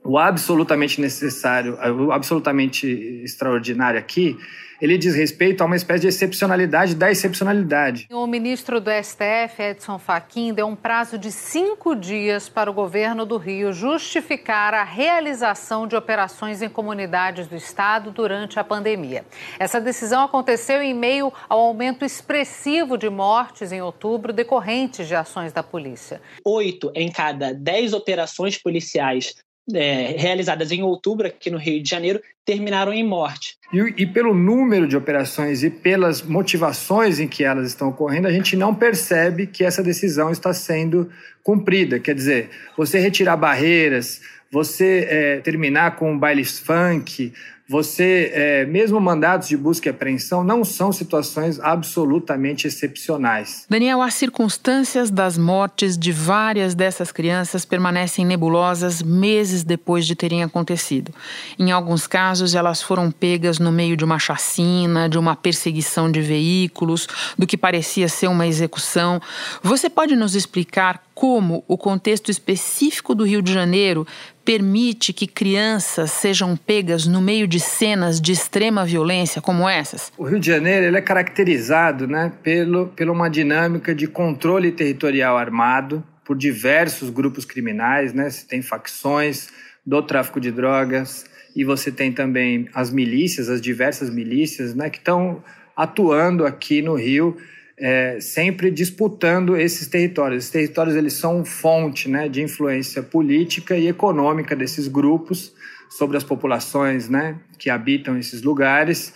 o 0.04 0.18
absolutamente 0.18 1.00
necessário, 1.00 1.78
o 1.98 2.12
absolutamente 2.12 2.86
extraordinário 3.24 3.98
aqui 3.98 4.36
ele 4.82 4.98
diz 4.98 5.14
respeito 5.14 5.62
a 5.62 5.64
uma 5.64 5.76
espécie 5.76 6.00
de 6.00 6.08
excepcionalidade 6.08 6.96
da 6.96 7.08
excepcionalidade. 7.08 8.08
O 8.10 8.26
ministro 8.26 8.80
do 8.80 8.90
STF, 8.90 9.62
Edson 9.62 9.96
Fachin, 9.96 10.52
deu 10.52 10.66
um 10.66 10.74
prazo 10.74 11.16
de 11.16 11.30
cinco 11.30 11.94
dias 11.94 12.48
para 12.48 12.68
o 12.68 12.74
governo 12.74 13.24
do 13.24 13.36
Rio 13.36 13.72
justificar 13.72 14.74
a 14.74 14.82
realização 14.82 15.86
de 15.86 15.94
operações 15.94 16.62
em 16.62 16.68
comunidades 16.68 17.46
do 17.46 17.54
estado 17.54 18.10
durante 18.10 18.58
a 18.58 18.64
pandemia. 18.64 19.24
Essa 19.56 19.80
decisão 19.80 20.24
aconteceu 20.24 20.82
em 20.82 20.92
meio 20.92 21.32
ao 21.48 21.60
aumento 21.60 22.04
expressivo 22.04 22.98
de 22.98 23.08
mortes 23.08 23.70
em 23.70 23.80
outubro 23.80 24.32
decorrentes 24.32 25.06
de 25.06 25.14
ações 25.14 25.52
da 25.52 25.62
polícia. 25.62 26.20
Oito 26.44 26.90
em 26.92 27.08
cada 27.08 27.54
dez 27.54 27.92
operações 27.92 28.58
policiais 28.58 29.36
é, 29.72 30.14
realizadas 30.18 30.72
em 30.72 30.82
outubro 30.82 31.26
aqui 31.26 31.50
no 31.50 31.58
Rio 31.58 31.82
de 31.82 31.88
Janeiro 31.88 32.20
terminaram 32.44 32.92
em 32.92 33.06
morte. 33.06 33.56
E, 33.72 34.02
e, 34.02 34.06
pelo 34.06 34.34
número 34.34 34.86
de 34.88 34.96
operações 34.96 35.62
e 35.62 35.70
pelas 35.70 36.22
motivações 36.22 37.20
em 37.20 37.28
que 37.28 37.44
elas 37.44 37.68
estão 37.68 37.88
ocorrendo, 37.88 38.26
a 38.26 38.32
gente 38.32 38.56
não 38.56 38.74
percebe 38.74 39.46
que 39.46 39.64
essa 39.64 39.82
decisão 39.82 40.30
está 40.30 40.52
sendo 40.52 41.10
cumprida. 41.42 42.00
Quer 42.00 42.14
dizer, 42.14 42.50
você 42.76 42.98
retirar 42.98 43.36
barreiras, 43.36 44.20
você 44.50 45.06
é, 45.08 45.36
terminar 45.40 45.96
com 45.96 46.18
bailes 46.18 46.58
funk, 46.58 47.32
você, 47.68 48.30
é, 48.34 48.66
mesmo 48.66 49.00
mandados 49.00 49.48
de 49.48 49.56
busca 49.56 49.88
e 49.88 49.90
apreensão, 49.90 50.42
não 50.42 50.64
são 50.64 50.92
situações 50.92 51.60
absolutamente 51.60 52.66
excepcionais. 52.66 53.64
Daniel, 53.68 54.02
as 54.02 54.14
circunstâncias 54.14 55.10
das 55.10 55.38
mortes 55.38 55.96
de 55.96 56.12
várias 56.12 56.74
dessas 56.74 57.12
crianças 57.12 57.64
permanecem 57.64 58.26
nebulosas 58.26 59.02
meses 59.02 59.62
depois 59.62 60.06
de 60.06 60.14
terem 60.14 60.42
acontecido. 60.42 61.14
Em 61.58 61.70
alguns 61.70 62.06
casos, 62.06 62.54
elas 62.54 62.82
foram 62.82 63.10
pegas 63.10 63.58
no 63.58 63.72
meio 63.72 63.96
de 63.96 64.04
uma 64.04 64.18
chacina, 64.18 65.08
de 65.08 65.18
uma 65.18 65.36
perseguição 65.36 66.10
de 66.10 66.20
veículos, 66.20 67.06
do 67.38 67.46
que 67.46 67.56
parecia 67.56 68.08
ser 68.08 68.26
uma 68.26 68.46
execução. 68.46 69.20
Você 69.62 69.88
pode 69.88 70.16
nos 70.16 70.34
explicar 70.34 71.02
como 71.14 71.62
o 71.68 71.76
contexto 71.76 72.30
específico 72.30 73.14
do 73.14 73.24
Rio 73.24 73.42
de 73.42 73.52
Janeiro 73.52 74.06
permite 74.44 75.12
que 75.12 75.26
crianças 75.26 76.10
sejam 76.10 76.56
pegas 76.56 77.06
no 77.06 77.20
meio 77.20 77.46
de 77.52 77.60
cenas 77.60 78.18
de 78.18 78.32
extrema 78.32 78.82
violência 78.82 79.42
como 79.42 79.68
essas? 79.68 80.10
O 80.16 80.24
Rio 80.24 80.40
de 80.40 80.46
Janeiro 80.46 80.86
ele 80.86 80.96
é 80.96 81.02
caracterizado 81.02 82.08
né, 82.08 82.32
pelo, 82.42 82.86
pela 82.88 83.12
uma 83.12 83.28
dinâmica 83.28 83.94
de 83.94 84.06
controle 84.06 84.72
territorial 84.72 85.36
armado 85.36 86.02
por 86.24 86.34
diversos 86.34 87.10
grupos 87.10 87.44
criminais. 87.44 88.14
Né? 88.14 88.30
Você 88.30 88.46
tem 88.46 88.62
facções 88.62 89.50
do 89.84 90.02
tráfico 90.02 90.40
de 90.40 90.50
drogas 90.50 91.26
e 91.54 91.62
você 91.62 91.92
tem 91.92 92.10
também 92.10 92.70
as 92.72 92.90
milícias, 92.90 93.50
as 93.50 93.60
diversas 93.60 94.08
milícias 94.08 94.74
né, 94.74 94.88
que 94.88 94.96
estão 94.96 95.44
atuando 95.76 96.46
aqui 96.46 96.80
no 96.80 96.94
Rio 96.94 97.36
é, 97.76 98.18
sempre 98.18 98.70
disputando 98.70 99.58
esses 99.58 99.88
territórios. 99.88 100.44
Esses 100.44 100.50
territórios 100.50 100.96
eles 100.96 101.12
são 101.12 101.44
fonte 101.44 102.08
né, 102.08 102.30
de 102.30 102.40
influência 102.40 103.02
política 103.02 103.76
e 103.76 103.88
econômica 103.88 104.56
desses 104.56 104.88
grupos 104.88 105.52
sobre 105.96 106.16
as 106.16 106.24
populações 106.24 107.08
né, 107.08 107.36
que 107.58 107.70
habitam 107.70 108.18
esses 108.18 108.42
lugares. 108.42 109.12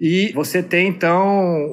E 0.00 0.32
você 0.32 0.62
tem, 0.62 0.88
então, 0.88 1.28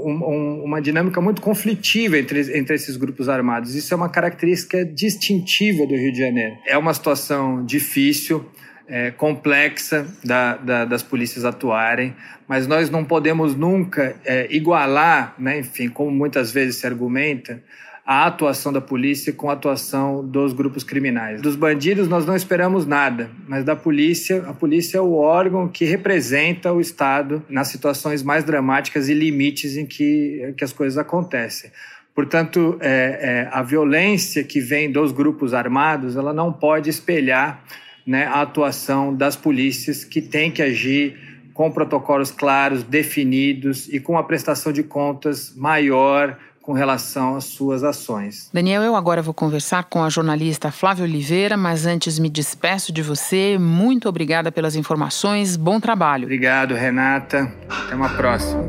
um, 0.06 0.12
um, 0.12 0.64
uma 0.66 0.82
dinâmica 0.82 1.22
muito 1.22 1.42
conflitiva 1.42 2.18
entre, 2.18 2.58
entre 2.58 2.76
esses 2.76 2.98
grupos 2.98 3.30
armados. 3.30 3.74
Isso 3.74 3.94
é 3.94 3.98
uma 3.98 4.10
característica 4.10 4.84
distintiva 4.84 5.86
do 5.86 5.96
Rio 5.96 6.12
de 6.12 6.20
Janeiro. 6.20 6.56
É 6.68 6.78
uma 6.78 6.94
situação 6.94 7.66
difícil, 7.66 8.46
é, 8.88 9.12
complexa 9.12 10.06
da, 10.24 10.58
da, 10.58 10.86
das 10.86 11.04
polícias 11.04 11.46
atuarem, 11.46 12.14
mas 12.48 12.68
nós 12.68 12.90
não 12.90 13.04
podemos 13.04 13.56
nunca 13.56 14.16
é, 14.26 14.48
igualar, 14.50 15.36
né, 15.38 15.60
enfim, 15.60 15.90
como 15.90 16.12
muitas 16.12 16.52
vezes 16.52 16.78
se 16.78 16.88
argumenta, 16.88 17.62
a 18.08 18.26
atuação 18.26 18.72
da 18.72 18.80
polícia 18.80 19.34
com 19.34 19.50
a 19.50 19.54
atuação 19.54 20.26
dos 20.26 20.54
grupos 20.54 20.82
criminais. 20.82 21.42
Dos 21.42 21.58
bandidos 21.58 22.08
nós 22.08 22.26
não 22.26 22.38
esperamos 22.38 22.86
nada, 22.86 23.30
mas 23.46 23.66
da 23.66 23.76
polícia, 23.76 24.46
a 24.48 24.54
polícia 24.54 24.98
é 24.98 25.02
o 25.02 25.12
órgão 25.12 25.68
que 25.68 25.84
representa 25.84 26.72
o 26.72 26.80
Estado 26.80 27.44
nas 27.50 27.68
situações 27.68 28.24
mais 28.24 28.46
dramáticas 28.46 29.10
e 29.10 29.14
limites 29.14 29.76
em 29.76 29.86
que, 29.86 30.54
que 30.58 30.64
as 30.64 30.72
coisas 30.72 30.98
acontecem. 30.98 31.70
Portanto, 32.16 32.78
é, 32.80 32.88
é, 32.90 33.50
a 33.52 33.62
violência 33.62 34.42
que 34.42 34.62
vem 34.62 34.90
dos 34.90 35.12
grupos 35.12 35.54
armados, 35.54 36.16
ela 36.16 36.34
não 36.34 36.54
pode 36.54 36.90
espelhar 36.90 37.62
né, 38.06 38.26
a 38.26 38.42
atuação 38.42 39.14
das 39.14 39.36
polícias 39.36 40.06
que 40.06 40.22
têm 40.22 40.50
que 40.50 40.62
agir 40.62 41.28
com 41.54 41.70
protocolos 41.70 42.32
claros, 42.32 42.84
definidos 42.84 43.92
e 43.92 44.00
com 44.00 44.18
a 44.18 44.24
prestação 44.24 44.72
de 44.72 44.84
contas 44.84 45.54
maior 45.58 46.38
com 46.68 46.74
relação 46.74 47.38
às 47.38 47.46
suas 47.46 47.82
ações. 47.82 48.50
Daniel, 48.52 48.84
eu 48.84 48.94
agora 48.94 49.22
vou 49.22 49.34
conversar 49.34 49.86
com 49.86 50.04
a 50.04 50.10
jornalista 50.10 50.70
Flávia 50.70 51.06
Oliveira, 51.06 51.56
mas 51.56 51.86
antes 51.86 52.20
me 52.20 52.30
despeço 52.30 52.92
de 52.92 53.02
você. 53.02 53.58
Muito 53.58 54.10
obrigada 54.10 54.52
pelas 54.52 54.76
informações. 54.76 55.56
Bom 55.56 55.80
trabalho. 55.80 56.26
Obrigado, 56.26 56.76
Renata. 56.76 57.50
Até 57.70 57.96
uma 57.96 58.10
próxima. 58.10 58.66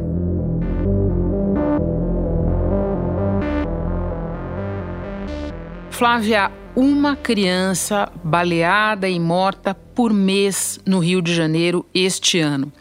Flávia, 5.91 6.53
uma 6.77 7.17
criança 7.17 8.09
baleada 8.23 9.09
e 9.09 9.19
morta 9.19 9.75
por 9.75 10.13
mês 10.13 10.79
no 10.87 11.01
Rio 11.01 11.21
de 11.21 11.35
Janeiro 11.35 11.85
este 11.93 12.39
ano. 12.39 12.73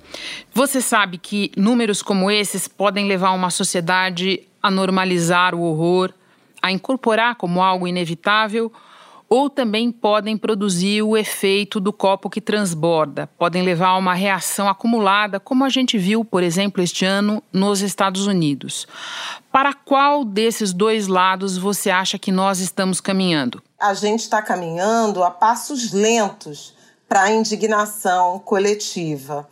Você 0.54 0.80
sabe 0.80 1.18
que 1.18 1.52
números 1.58 2.04
como 2.04 2.30
esses 2.30 2.68
podem 2.68 3.08
levar 3.08 3.32
uma 3.32 3.50
sociedade 3.50 4.47
a 4.62 4.72
normalizar 4.72 5.54
o 5.56 5.62
horror, 5.62 6.14
a 6.62 6.72
incorporar 6.72 7.36
como 7.36 7.62
algo 7.62 7.88
inevitável 7.88 8.72
ou 9.30 9.50
também 9.50 9.92
podem 9.92 10.38
produzir 10.38 11.02
o 11.02 11.18
efeito 11.18 11.80
do 11.80 11.92
copo 11.92 12.30
que 12.30 12.40
transborda, 12.40 13.28
podem 13.38 13.62
levar 13.62 13.90
a 13.90 13.98
uma 13.98 14.14
reação 14.14 14.70
acumulada, 14.70 15.40
como 15.40 15.66
a 15.66 15.70
gente 15.70 15.98
viu, 15.98 16.24
por 16.24 16.44
exemplo, 16.44 16.82
este 16.82 17.04
ano 17.04 17.44
nos 17.52 17.82
Estados 17.82 18.26
Unidos. 18.26 18.88
Para 19.52 19.74
qual 19.74 20.24
desses 20.24 20.72
dois 20.72 21.08
lados 21.08 21.58
você 21.58 21.90
acha 21.90 22.18
que 22.18 22.32
nós 22.32 22.60
estamos 22.60 23.02
caminhando? 23.02 23.62
A 23.80 23.94
gente 23.94 24.22
está 24.22 24.42
caminhando 24.42 25.24
a 25.24 25.30
passos 25.30 25.92
lentos 25.92 26.74
para 27.08 27.24
a 27.24 27.32
indignação 27.32 28.40
coletiva. 28.40 29.48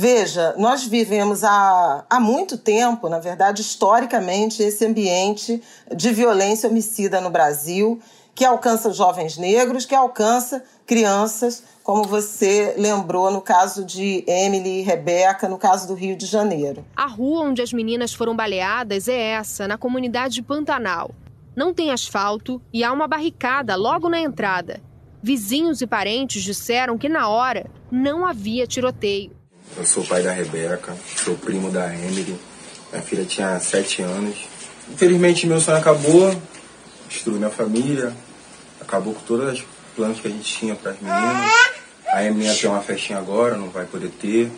Veja, 0.00 0.54
nós 0.56 0.86
vivemos 0.86 1.44
há, 1.44 2.06
há 2.08 2.18
muito 2.18 2.56
tempo, 2.56 3.06
na 3.10 3.18
verdade, 3.18 3.60
historicamente, 3.60 4.62
esse 4.62 4.86
ambiente 4.86 5.62
de 5.94 6.10
violência 6.10 6.70
homicida 6.70 7.20
no 7.20 7.28
Brasil 7.28 8.00
que 8.34 8.42
alcança 8.42 8.94
jovens 8.94 9.36
negros, 9.36 9.84
que 9.84 9.94
alcança 9.94 10.64
crianças, 10.86 11.62
como 11.84 12.04
você 12.04 12.74
lembrou 12.78 13.30
no 13.30 13.42
caso 13.42 13.84
de 13.84 14.24
Emily 14.26 14.78
e 14.78 14.82
Rebeca, 14.82 15.46
no 15.50 15.58
caso 15.58 15.86
do 15.86 15.92
Rio 15.92 16.16
de 16.16 16.24
Janeiro. 16.24 16.82
A 16.96 17.06
rua 17.06 17.42
onde 17.42 17.60
as 17.60 17.70
meninas 17.70 18.14
foram 18.14 18.34
baleadas 18.34 19.06
é 19.06 19.32
essa, 19.32 19.68
na 19.68 19.76
comunidade 19.76 20.32
de 20.32 20.42
Pantanal. 20.42 21.10
Não 21.54 21.74
tem 21.74 21.90
asfalto 21.90 22.58
e 22.72 22.82
há 22.82 22.90
uma 22.90 23.06
barricada 23.06 23.76
logo 23.76 24.08
na 24.08 24.18
entrada. 24.18 24.80
Vizinhos 25.22 25.82
e 25.82 25.86
parentes 25.86 26.42
disseram 26.42 26.96
que 26.96 27.06
na 27.06 27.28
hora 27.28 27.66
não 27.92 28.24
havia 28.24 28.66
tiroteio. 28.66 29.38
Eu 29.76 29.86
sou 29.86 30.04
pai 30.04 30.22
da 30.22 30.32
Rebeca, 30.32 30.96
sou 31.24 31.36
primo 31.36 31.70
da 31.70 31.92
Emily. 31.94 32.38
Minha 32.90 33.02
filha 33.02 33.24
tinha 33.24 33.58
sete 33.60 34.02
anos. 34.02 34.36
Infelizmente 34.88 35.46
meu 35.46 35.60
sonho 35.60 35.78
acabou, 35.78 36.34
destruiu 37.08 37.38
minha 37.38 37.50
família, 37.50 38.12
acabou 38.80 39.14
com 39.14 39.20
todas 39.20 39.50
as 39.50 39.64
planos 39.94 40.20
que 40.20 40.26
a 40.26 40.30
gente 40.30 40.52
tinha 40.52 40.74
para 40.74 40.90
as 40.92 41.00
meninas. 41.00 41.52
A 42.08 42.24
Emily 42.24 42.46
ia 42.46 42.54
ter 42.54 42.66
uma 42.66 42.82
festinha 42.82 43.18
agora, 43.18 43.56
não 43.56 43.70
vai 43.70 43.84
poder 43.84 44.10
ter. 44.20 44.50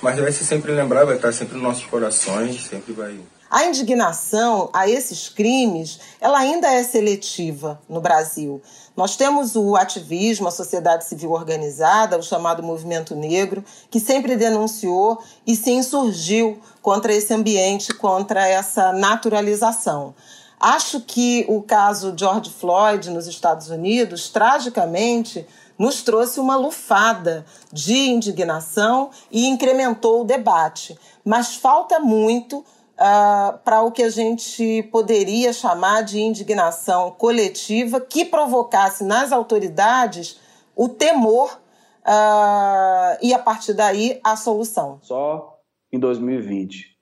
Mas 0.00 0.18
vai 0.18 0.32
ser 0.32 0.44
sempre 0.44 0.72
lembrar, 0.72 1.04
vai 1.04 1.16
estar 1.16 1.32
sempre 1.32 1.54
nos 1.54 1.62
nossos 1.62 1.84
corações, 1.84 2.64
sempre 2.66 2.92
vai. 2.92 3.18
A 3.50 3.64
indignação 3.64 4.68
a 4.74 4.86
esses 4.86 5.30
crimes, 5.30 5.98
ela 6.20 6.38
ainda 6.38 6.68
é 6.70 6.82
seletiva 6.82 7.80
no 7.88 7.98
Brasil. 7.98 8.60
Nós 8.94 9.16
temos 9.16 9.56
o 9.56 9.74
ativismo, 9.74 10.48
a 10.48 10.50
sociedade 10.50 11.06
civil 11.06 11.32
organizada, 11.32 12.18
o 12.18 12.22
chamado 12.22 12.62
movimento 12.62 13.16
negro, 13.16 13.64
que 13.90 13.98
sempre 13.98 14.36
denunciou 14.36 15.22
e 15.46 15.56
se 15.56 15.70
insurgiu 15.70 16.60
contra 16.82 17.12
esse 17.14 17.32
ambiente, 17.32 17.94
contra 17.94 18.46
essa 18.46 18.92
naturalização. 18.92 20.14
Acho 20.60 21.00
que 21.00 21.46
o 21.48 21.62
caso 21.62 22.12
George 22.14 22.50
Floyd 22.50 23.08
nos 23.08 23.26
Estados 23.26 23.70
Unidos, 23.70 24.28
tragicamente, 24.28 25.46
nos 25.78 26.02
trouxe 26.02 26.40
uma 26.40 26.56
lufada 26.56 27.46
de 27.72 27.94
indignação 27.94 29.10
e 29.30 29.46
incrementou 29.46 30.20
o 30.22 30.24
debate. 30.24 30.98
Mas 31.24 31.54
falta 31.54 32.00
muito 32.00 32.64
uh, 32.98 33.58
para 33.64 33.82
o 33.82 33.92
que 33.92 34.02
a 34.02 34.10
gente 34.10 34.82
poderia 34.90 35.52
chamar 35.52 36.02
de 36.02 36.20
indignação 36.20 37.12
coletiva 37.12 38.00
que 38.00 38.24
provocasse 38.24 39.04
nas 39.04 39.32
autoridades 39.32 40.40
o 40.74 40.88
temor 40.88 41.58
uh, 42.04 43.18
e 43.22 43.32
a 43.32 43.38
partir 43.38 43.72
daí 43.72 44.20
a 44.24 44.36
solução. 44.36 44.98
Só 45.02 45.60
em 45.92 45.98
2020, 45.98 46.96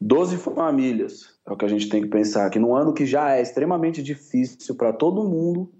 12 0.00 0.36
famílias, 0.36 1.34
é 1.46 1.52
o 1.52 1.56
que 1.56 1.64
a 1.64 1.68
gente 1.68 1.88
tem 1.88 2.02
que 2.02 2.08
pensar, 2.08 2.48
que 2.50 2.58
no 2.58 2.74
ano 2.74 2.92
que 2.92 3.04
já 3.04 3.34
é 3.36 3.42
extremamente 3.42 4.02
difícil 4.02 4.74
para 4.74 4.92
todo 4.92 5.28
mundo, 5.28 5.72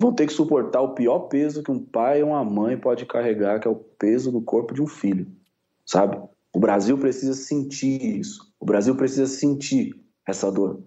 vão 0.00 0.12
ter 0.12 0.26
que 0.26 0.32
suportar 0.32 0.80
o 0.80 0.94
pior 0.94 1.20
peso 1.20 1.62
que 1.62 1.70
um 1.70 1.84
pai 1.84 2.22
ou 2.22 2.30
uma 2.30 2.44
mãe 2.44 2.76
pode 2.76 3.04
carregar, 3.06 3.60
que 3.60 3.66
é 3.66 3.70
o 3.70 3.74
peso 3.74 4.30
do 4.30 4.40
corpo 4.40 4.74
de 4.74 4.82
um 4.82 4.86
filho, 4.86 5.26
sabe? 5.84 6.20
O 6.52 6.60
Brasil 6.60 6.96
precisa 6.98 7.34
sentir 7.34 8.18
isso. 8.18 8.47
O 8.60 8.66
Brasil 8.66 8.96
precisa 8.96 9.26
sentir 9.26 9.94
essa 10.26 10.50
dor. 10.50 10.82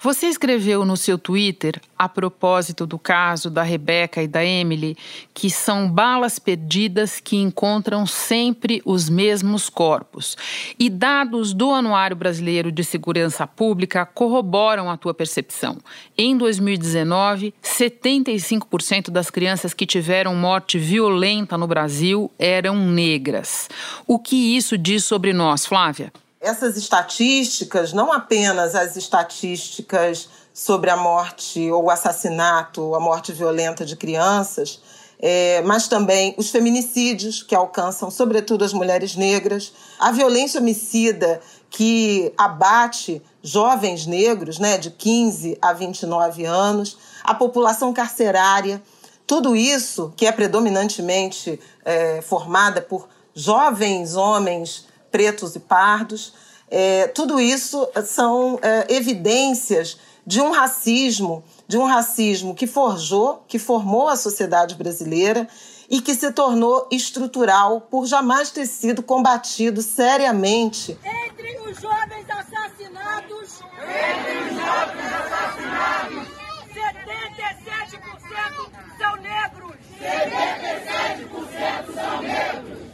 Você 0.00 0.26
escreveu 0.26 0.84
no 0.84 0.96
seu 0.96 1.18
Twitter, 1.18 1.80
a 1.98 2.08
propósito 2.08 2.86
do 2.86 2.98
caso 2.98 3.48
da 3.48 3.62
Rebeca 3.62 4.22
e 4.22 4.28
da 4.28 4.44
Emily, 4.44 4.96
que 5.32 5.50
são 5.50 5.90
balas 5.90 6.38
perdidas 6.38 7.18
que 7.18 7.36
encontram 7.36 8.06
sempre 8.06 8.82
os 8.84 9.08
mesmos 9.08 9.68
corpos. 9.68 10.36
E 10.78 10.90
dados 10.90 11.54
do 11.54 11.70
Anuário 11.70 12.14
Brasileiro 12.14 12.70
de 12.70 12.84
Segurança 12.84 13.46
Pública 13.46 14.04
corroboram 14.04 14.90
a 14.90 14.96
tua 14.96 15.14
percepção. 15.14 15.78
Em 16.16 16.36
2019, 16.36 17.54
75% 17.62 19.10
das 19.10 19.30
crianças 19.30 19.72
que 19.72 19.86
tiveram 19.86 20.34
morte 20.34 20.78
violenta 20.78 21.56
no 21.56 21.66
Brasil 21.66 22.30
eram 22.38 22.76
negras. 22.76 23.68
O 24.06 24.18
que 24.18 24.56
isso 24.56 24.76
diz 24.76 25.04
sobre 25.04 25.32
nós, 25.32 25.64
Flávia? 25.64 26.12
Essas 26.46 26.76
estatísticas, 26.76 27.92
não 27.92 28.12
apenas 28.12 28.74
as 28.76 28.96
estatísticas 28.96 30.28
sobre 30.54 30.88
a 30.88 30.96
morte 30.96 31.70
ou 31.70 31.84
o 31.84 31.90
assassinato, 31.90 32.94
a 32.94 33.00
morte 33.00 33.32
violenta 33.32 33.84
de 33.84 33.96
crianças, 33.96 34.80
é, 35.18 35.60
mas 35.62 35.88
também 35.88 36.34
os 36.38 36.50
feminicídios 36.50 37.42
que 37.42 37.54
alcançam, 37.54 38.10
sobretudo, 38.10 38.64
as 38.64 38.72
mulheres 38.72 39.16
negras, 39.16 39.72
a 39.98 40.12
violência 40.12 40.60
homicida 40.60 41.40
que 41.68 42.32
abate 42.38 43.20
jovens 43.42 44.06
negros, 44.06 44.58
né, 44.58 44.78
de 44.78 44.90
15 44.90 45.58
a 45.60 45.72
29 45.72 46.44
anos, 46.44 46.96
a 47.24 47.34
população 47.34 47.92
carcerária, 47.92 48.80
tudo 49.26 49.56
isso 49.56 50.12
que 50.16 50.26
é 50.26 50.32
predominantemente 50.32 51.58
é, 51.84 52.22
formada 52.22 52.80
por 52.80 53.08
jovens 53.34 54.14
homens 54.14 54.85
pretos 55.16 55.56
e 55.56 55.60
pardos. 55.60 56.34
É, 56.70 57.06
tudo 57.08 57.40
isso 57.40 57.88
são 58.04 58.58
é, 58.60 58.86
evidências 58.94 59.98
de 60.26 60.42
um 60.42 60.50
racismo, 60.50 61.42
de 61.66 61.78
um 61.78 61.86
racismo 61.86 62.54
que 62.54 62.66
forjou, 62.66 63.42
que 63.48 63.58
formou 63.58 64.08
a 64.08 64.16
sociedade 64.16 64.74
brasileira 64.74 65.48
e 65.88 66.02
que 66.02 66.14
se 66.14 66.30
tornou 66.32 66.86
estrutural 66.92 67.80
por 67.80 68.04
jamais 68.04 68.50
ter 68.50 68.66
sido 68.66 69.02
combatido 69.02 69.80
seriamente. 69.80 70.98
Entre 71.02 71.58
os 71.60 71.80
jovens 71.80 72.28
assassinados, 72.28 73.62
entre 73.80 74.38
os 74.38 74.50
jovens 74.54 75.12
assassinados, 75.14 76.28
77% 76.74 78.68
são 78.98 79.16
negros. 79.16 79.76
77% 79.98 81.94
são 81.94 82.20
negros. 82.20 82.86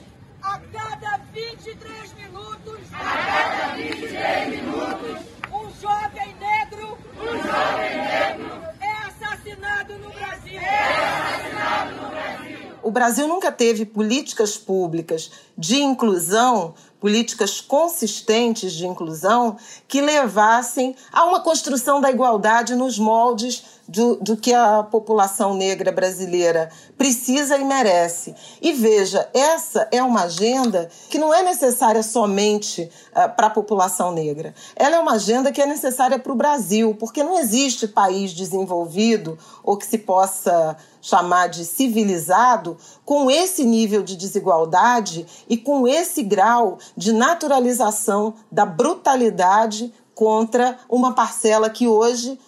A 0.42 0.58
cada 0.72 1.18
23 1.32 2.14
minutos, 2.14 2.80
a 2.92 3.31
cada 3.42 3.74
23 3.74 4.48
minutos, 4.50 5.18
um 5.52 5.80
jovem 5.80 6.36
negro, 6.38 6.98
um 7.16 7.42
jovem 7.42 7.96
negro 7.96 8.62
é 8.80 8.92
assassinado 9.08 9.98
no 9.98 10.10
Brasil. 10.10 10.60
É 10.60 10.78
assassinado 10.78 11.94
no 11.94 12.10
Brasil. 12.10 12.72
O 12.82 12.90
Brasil 12.90 13.26
nunca 13.26 13.50
teve 13.50 13.84
políticas 13.84 14.56
públicas 14.56 15.30
de 15.58 15.76
inclusão 15.76 16.74
políticas 17.02 17.60
consistentes 17.60 18.72
de 18.74 18.86
inclusão 18.86 19.56
que 19.88 20.00
levassem 20.00 20.94
a 21.12 21.24
uma 21.24 21.40
construção 21.40 22.00
da 22.00 22.08
igualdade 22.12 22.76
nos 22.76 22.96
moldes 22.96 23.64
do, 23.88 24.16
do, 24.16 24.36
que 24.36 24.52
a 24.54 24.82
população 24.82 25.54
negra 25.54 25.90
brasileira 25.90 26.70
precisa 26.96 27.56
e 27.58 27.64
merece. 27.64 28.34
E 28.60 28.72
veja, 28.72 29.28
essa 29.34 29.88
é 29.90 30.02
uma 30.02 30.22
agenda 30.22 30.88
que 31.10 31.18
não 31.18 31.34
é 31.34 31.42
necessária 31.42 32.02
somente 32.02 32.88
uh, 33.10 33.34
para 33.36 33.48
a 33.48 33.50
população 33.50 34.12
negra. 34.12 34.54
Ela 34.76 34.96
é 34.96 35.00
uma 35.00 35.12
agenda 35.12 35.52
que 35.52 35.60
é 35.60 35.66
necessária 35.66 36.18
para 36.18 36.32
o 36.32 36.36
Brasil, 36.36 36.96
porque 36.98 37.22
não 37.22 37.38
existe 37.38 37.88
país 37.88 38.32
desenvolvido 38.32 39.38
ou 39.62 39.76
que 39.76 39.86
se 39.86 39.98
possa 39.98 40.76
chamar 41.00 41.48
de 41.48 41.64
civilizado 41.64 42.76
com 43.04 43.30
esse 43.30 43.64
nível 43.64 44.02
de 44.02 44.16
desigualdade 44.16 45.26
e 45.48 45.56
com 45.56 45.86
esse 45.86 46.22
grau 46.22 46.78
de 46.96 47.12
naturalização 47.12 48.34
da 48.50 48.64
brutalidade 48.64 49.92
contra 50.14 50.78
uma 50.88 51.12
parcela 51.12 51.68
que 51.68 51.88
hoje 51.88 52.38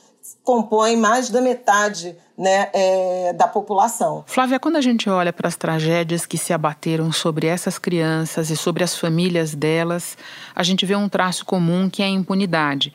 compõe 0.42 0.96
mais 0.96 1.30
da 1.30 1.40
metade 1.40 2.16
né, 2.36 2.68
é, 2.72 3.32
da 3.32 3.46
população. 3.46 4.24
Flávia, 4.26 4.58
quando 4.58 4.76
a 4.76 4.80
gente 4.80 5.08
olha 5.08 5.32
para 5.32 5.48
as 5.48 5.56
tragédias 5.56 6.26
que 6.26 6.36
se 6.36 6.52
abateram 6.52 7.12
sobre 7.12 7.46
essas 7.46 7.78
crianças 7.78 8.50
e 8.50 8.56
sobre 8.56 8.82
as 8.82 8.96
famílias 8.96 9.54
delas, 9.54 10.16
a 10.54 10.62
gente 10.62 10.84
vê 10.84 10.96
um 10.96 11.08
traço 11.08 11.44
comum 11.44 11.88
que 11.88 12.02
é 12.02 12.06
a 12.06 12.10
impunidade. 12.10 12.92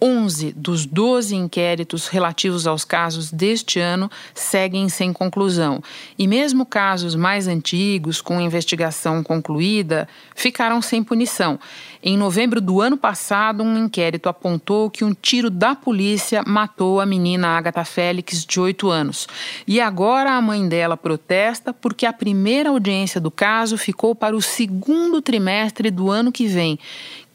11 0.00 0.52
dos 0.52 0.84
12 0.84 1.34
inquéritos 1.34 2.08
relativos 2.08 2.66
aos 2.66 2.84
casos 2.84 3.30
deste 3.30 3.80
ano 3.80 4.10
seguem 4.34 4.88
sem 4.88 5.12
conclusão. 5.12 5.82
E 6.18 6.26
mesmo 6.26 6.66
casos 6.66 7.14
mais 7.14 7.48
antigos, 7.48 8.20
com 8.20 8.40
investigação 8.40 9.22
concluída, 9.22 10.08
ficaram 10.34 10.82
sem 10.82 11.02
punição. 11.02 11.58
Em 12.02 12.16
novembro 12.16 12.60
do 12.60 12.80
ano 12.80 12.96
passado, 12.96 13.64
um 13.64 13.76
inquérito 13.76 14.28
apontou 14.28 14.90
que 14.90 15.02
um 15.02 15.12
tiro 15.12 15.50
da 15.50 15.74
polícia 15.74 16.42
matou 16.46 17.00
a 17.00 17.06
menina 17.06 17.48
Agatha 17.48 17.84
Félix, 17.84 18.44
de 18.44 18.60
8 18.60 18.88
anos. 18.88 19.26
E 19.66 19.80
agora 19.80 20.32
a 20.32 20.42
mãe 20.42 20.68
dela 20.68 20.96
protesta 20.96 21.72
porque 21.72 22.06
a 22.06 22.12
primeira 22.12 22.70
audiência 22.70 23.20
do 23.20 23.30
caso 23.30 23.76
ficou 23.76 24.14
para 24.14 24.36
o 24.36 24.42
segundo 24.42 25.20
trimestre 25.22 25.90
do 25.90 26.10
ano 26.10 26.30
que 26.30 26.46
vem. 26.46 26.78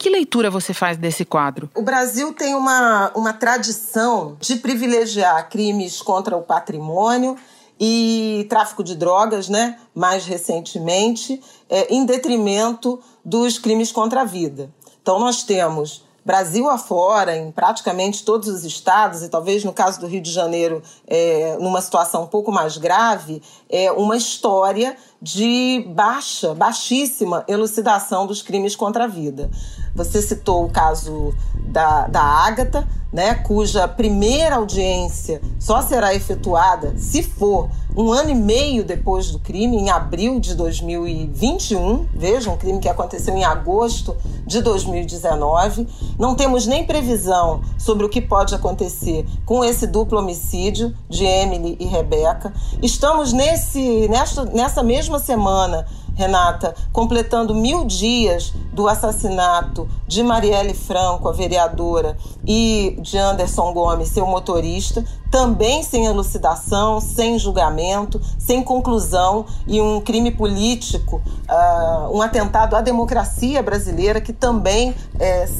Que 0.01 0.09
leitura 0.09 0.49
você 0.49 0.73
faz 0.73 0.97
desse 0.97 1.23
quadro? 1.23 1.69
O 1.75 1.83
Brasil 1.83 2.33
tem 2.33 2.55
uma, 2.55 3.11
uma 3.13 3.33
tradição 3.33 4.35
de 4.39 4.55
privilegiar 4.55 5.47
crimes 5.47 6.01
contra 6.01 6.35
o 6.35 6.41
patrimônio 6.41 7.37
e 7.79 8.47
tráfico 8.49 8.83
de 8.83 8.95
drogas, 8.95 9.47
né, 9.47 9.77
mais 9.93 10.25
recentemente, 10.25 11.39
é, 11.69 11.93
em 11.93 12.03
detrimento 12.03 12.99
dos 13.23 13.59
crimes 13.59 13.91
contra 13.91 14.21
a 14.21 14.25
vida. 14.25 14.71
Então, 14.99 15.19
nós 15.19 15.43
temos 15.43 16.03
Brasil 16.23 16.69
afora, 16.69 17.35
em 17.35 17.51
praticamente 17.51 18.23
todos 18.23 18.47
os 18.47 18.63
estados, 18.63 19.23
e 19.23 19.29
talvez 19.29 19.63
no 19.63 19.73
caso 19.73 19.99
do 19.99 20.05
Rio 20.05 20.21
de 20.21 20.31
Janeiro, 20.31 20.81
é, 21.07 21.57
numa 21.59 21.81
situação 21.81 22.23
um 22.23 22.27
pouco 22.27 22.51
mais 22.51 22.77
grave, 22.77 23.41
é 23.67 23.91
uma 23.91 24.15
história 24.15 24.95
de 25.19 25.83
baixa, 25.89 26.53
baixíssima 26.53 27.43
elucidação 27.47 28.27
dos 28.27 28.43
crimes 28.43 28.75
contra 28.75 29.05
a 29.05 29.07
vida. 29.07 29.49
Você 29.95 30.21
citou 30.21 30.65
o 30.65 30.69
caso 30.69 31.33
da, 31.53 32.07
da 32.07 32.21
Ágata, 32.21 32.87
né, 33.11 33.35
cuja 33.35 33.87
primeira 33.87 34.55
audiência 34.55 35.41
só 35.59 35.81
será 35.81 36.15
efetuada 36.15 36.93
se 36.97 37.21
for 37.21 37.69
um 37.95 38.11
ano 38.11 38.29
e 38.29 38.35
meio 38.35 38.85
depois 38.85 39.31
do 39.31 39.39
crime, 39.39 39.77
em 39.77 39.89
abril 39.89 40.39
de 40.39 40.55
2021. 40.55 42.07
Veja, 42.13 42.49
um 42.49 42.57
crime 42.57 42.79
que 42.79 42.87
aconteceu 42.87 43.35
em 43.35 43.43
agosto 43.43 44.15
de 44.45 44.61
2019. 44.61 45.87
Não 46.17 46.35
temos 46.35 46.65
nem 46.65 46.85
previsão 46.85 47.61
sobre 47.77 48.05
o 48.05 48.09
que 48.09 48.21
pode 48.21 48.55
acontecer 48.55 49.25
com 49.45 49.63
esse 49.63 49.85
duplo 49.85 50.19
homicídio 50.19 50.95
de 51.09 51.25
Emily 51.25 51.75
e 51.79 51.85
Rebeca. 51.85 52.53
Estamos 52.81 53.33
nesse, 53.33 54.07
nessa, 54.07 54.45
nessa 54.45 54.81
mesma 54.81 55.19
semana 55.19 55.85
Renata, 56.13 56.75
completando 56.91 57.55
mil 57.55 57.85
dias 57.85 58.53
do 58.73 58.87
assassinato 58.87 59.87
de 60.07 60.23
Marielle 60.23 60.73
Franco, 60.73 61.27
a 61.27 61.31
vereadora, 61.31 62.17
e 62.45 62.97
de 63.01 63.17
Anderson 63.17 63.73
Gomes, 63.73 64.09
seu 64.09 64.25
motorista, 64.25 65.03
também 65.29 65.81
sem 65.83 66.05
elucidação, 66.05 66.99
sem 66.99 67.39
julgamento, 67.39 68.21
sem 68.37 68.61
conclusão 68.61 69.45
e 69.65 69.81
um 69.81 70.01
crime 70.01 70.31
político, 70.31 71.21
uh, 71.49 72.15
um 72.15 72.21
atentado 72.21 72.75
à 72.75 72.81
democracia 72.81 73.63
brasileira 73.63 74.19
que 74.19 74.33
também 74.33 74.91
uh, 74.91 74.95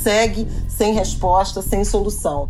segue 0.02 0.48
sem 0.68 0.94
resposta, 0.94 1.62
sem 1.62 1.84
solução. 1.86 2.50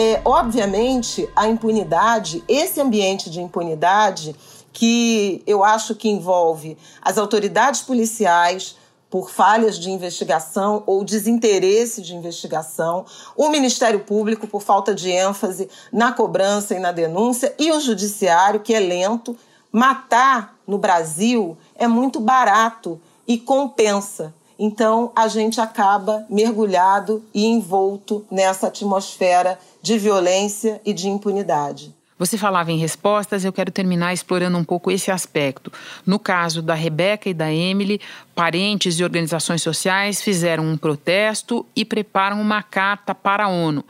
É, 0.00 0.20
obviamente, 0.24 1.28
a 1.34 1.48
impunidade, 1.48 2.44
esse 2.46 2.80
ambiente 2.80 3.28
de 3.28 3.40
impunidade, 3.40 4.36
que 4.78 5.42
eu 5.44 5.64
acho 5.64 5.92
que 5.96 6.08
envolve 6.08 6.78
as 7.02 7.18
autoridades 7.18 7.80
policiais 7.82 8.76
por 9.10 9.28
falhas 9.28 9.76
de 9.76 9.90
investigação 9.90 10.84
ou 10.86 11.02
desinteresse 11.02 12.00
de 12.00 12.14
investigação, 12.14 13.04
o 13.36 13.48
Ministério 13.48 13.98
Público 13.98 14.46
por 14.46 14.62
falta 14.62 14.94
de 14.94 15.10
ênfase 15.10 15.68
na 15.92 16.12
cobrança 16.12 16.76
e 16.76 16.78
na 16.78 16.92
denúncia, 16.92 17.52
e 17.58 17.72
o 17.72 17.80
Judiciário, 17.80 18.60
que 18.60 18.72
é 18.72 18.78
lento. 18.78 19.36
Matar 19.72 20.56
no 20.64 20.78
Brasil 20.78 21.58
é 21.74 21.88
muito 21.88 22.20
barato 22.20 23.00
e 23.26 23.36
compensa. 23.36 24.32
Então 24.56 25.10
a 25.16 25.26
gente 25.26 25.60
acaba 25.60 26.24
mergulhado 26.30 27.24
e 27.34 27.46
envolto 27.46 28.24
nessa 28.30 28.68
atmosfera 28.68 29.58
de 29.82 29.98
violência 29.98 30.80
e 30.84 30.92
de 30.92 31.08
impunidade. 31.08 31.97
Você 32.18 32.36
falava 32.36 32.72
em 32.72 32.78
respostas, 32.78 33.44
eu 33.44 33.52
quero 33.52 33.70
terminar 33.70 34.12
explorando 34.12 34.58
um 34.58 34.64
pouco 34.64 34.90
esse 34.90 35.10
aspecto. 35.10 35.72
No 36.04 36.18
caso 36.18 36.60
da 36.60 36.74
Rebeca 36.74 37.28
e 37.28 37.34
da 37.34 37.52
Emily, 37.52 38.00
parentes 38.34 38.98
e 38.98 39.04
organizações 39.04 39.62
sociais 39.62 40.20
fizeram 40.20 40.66
um 40.66 40.76
protesto 40.76 41.64
e 41.76 41.84
preparam 41.84 42.40
uma 42.40 42.62
carta 42.62 43.14
para 43.14 43.44
a 43.44 43.48
ONU. 43.48 43.84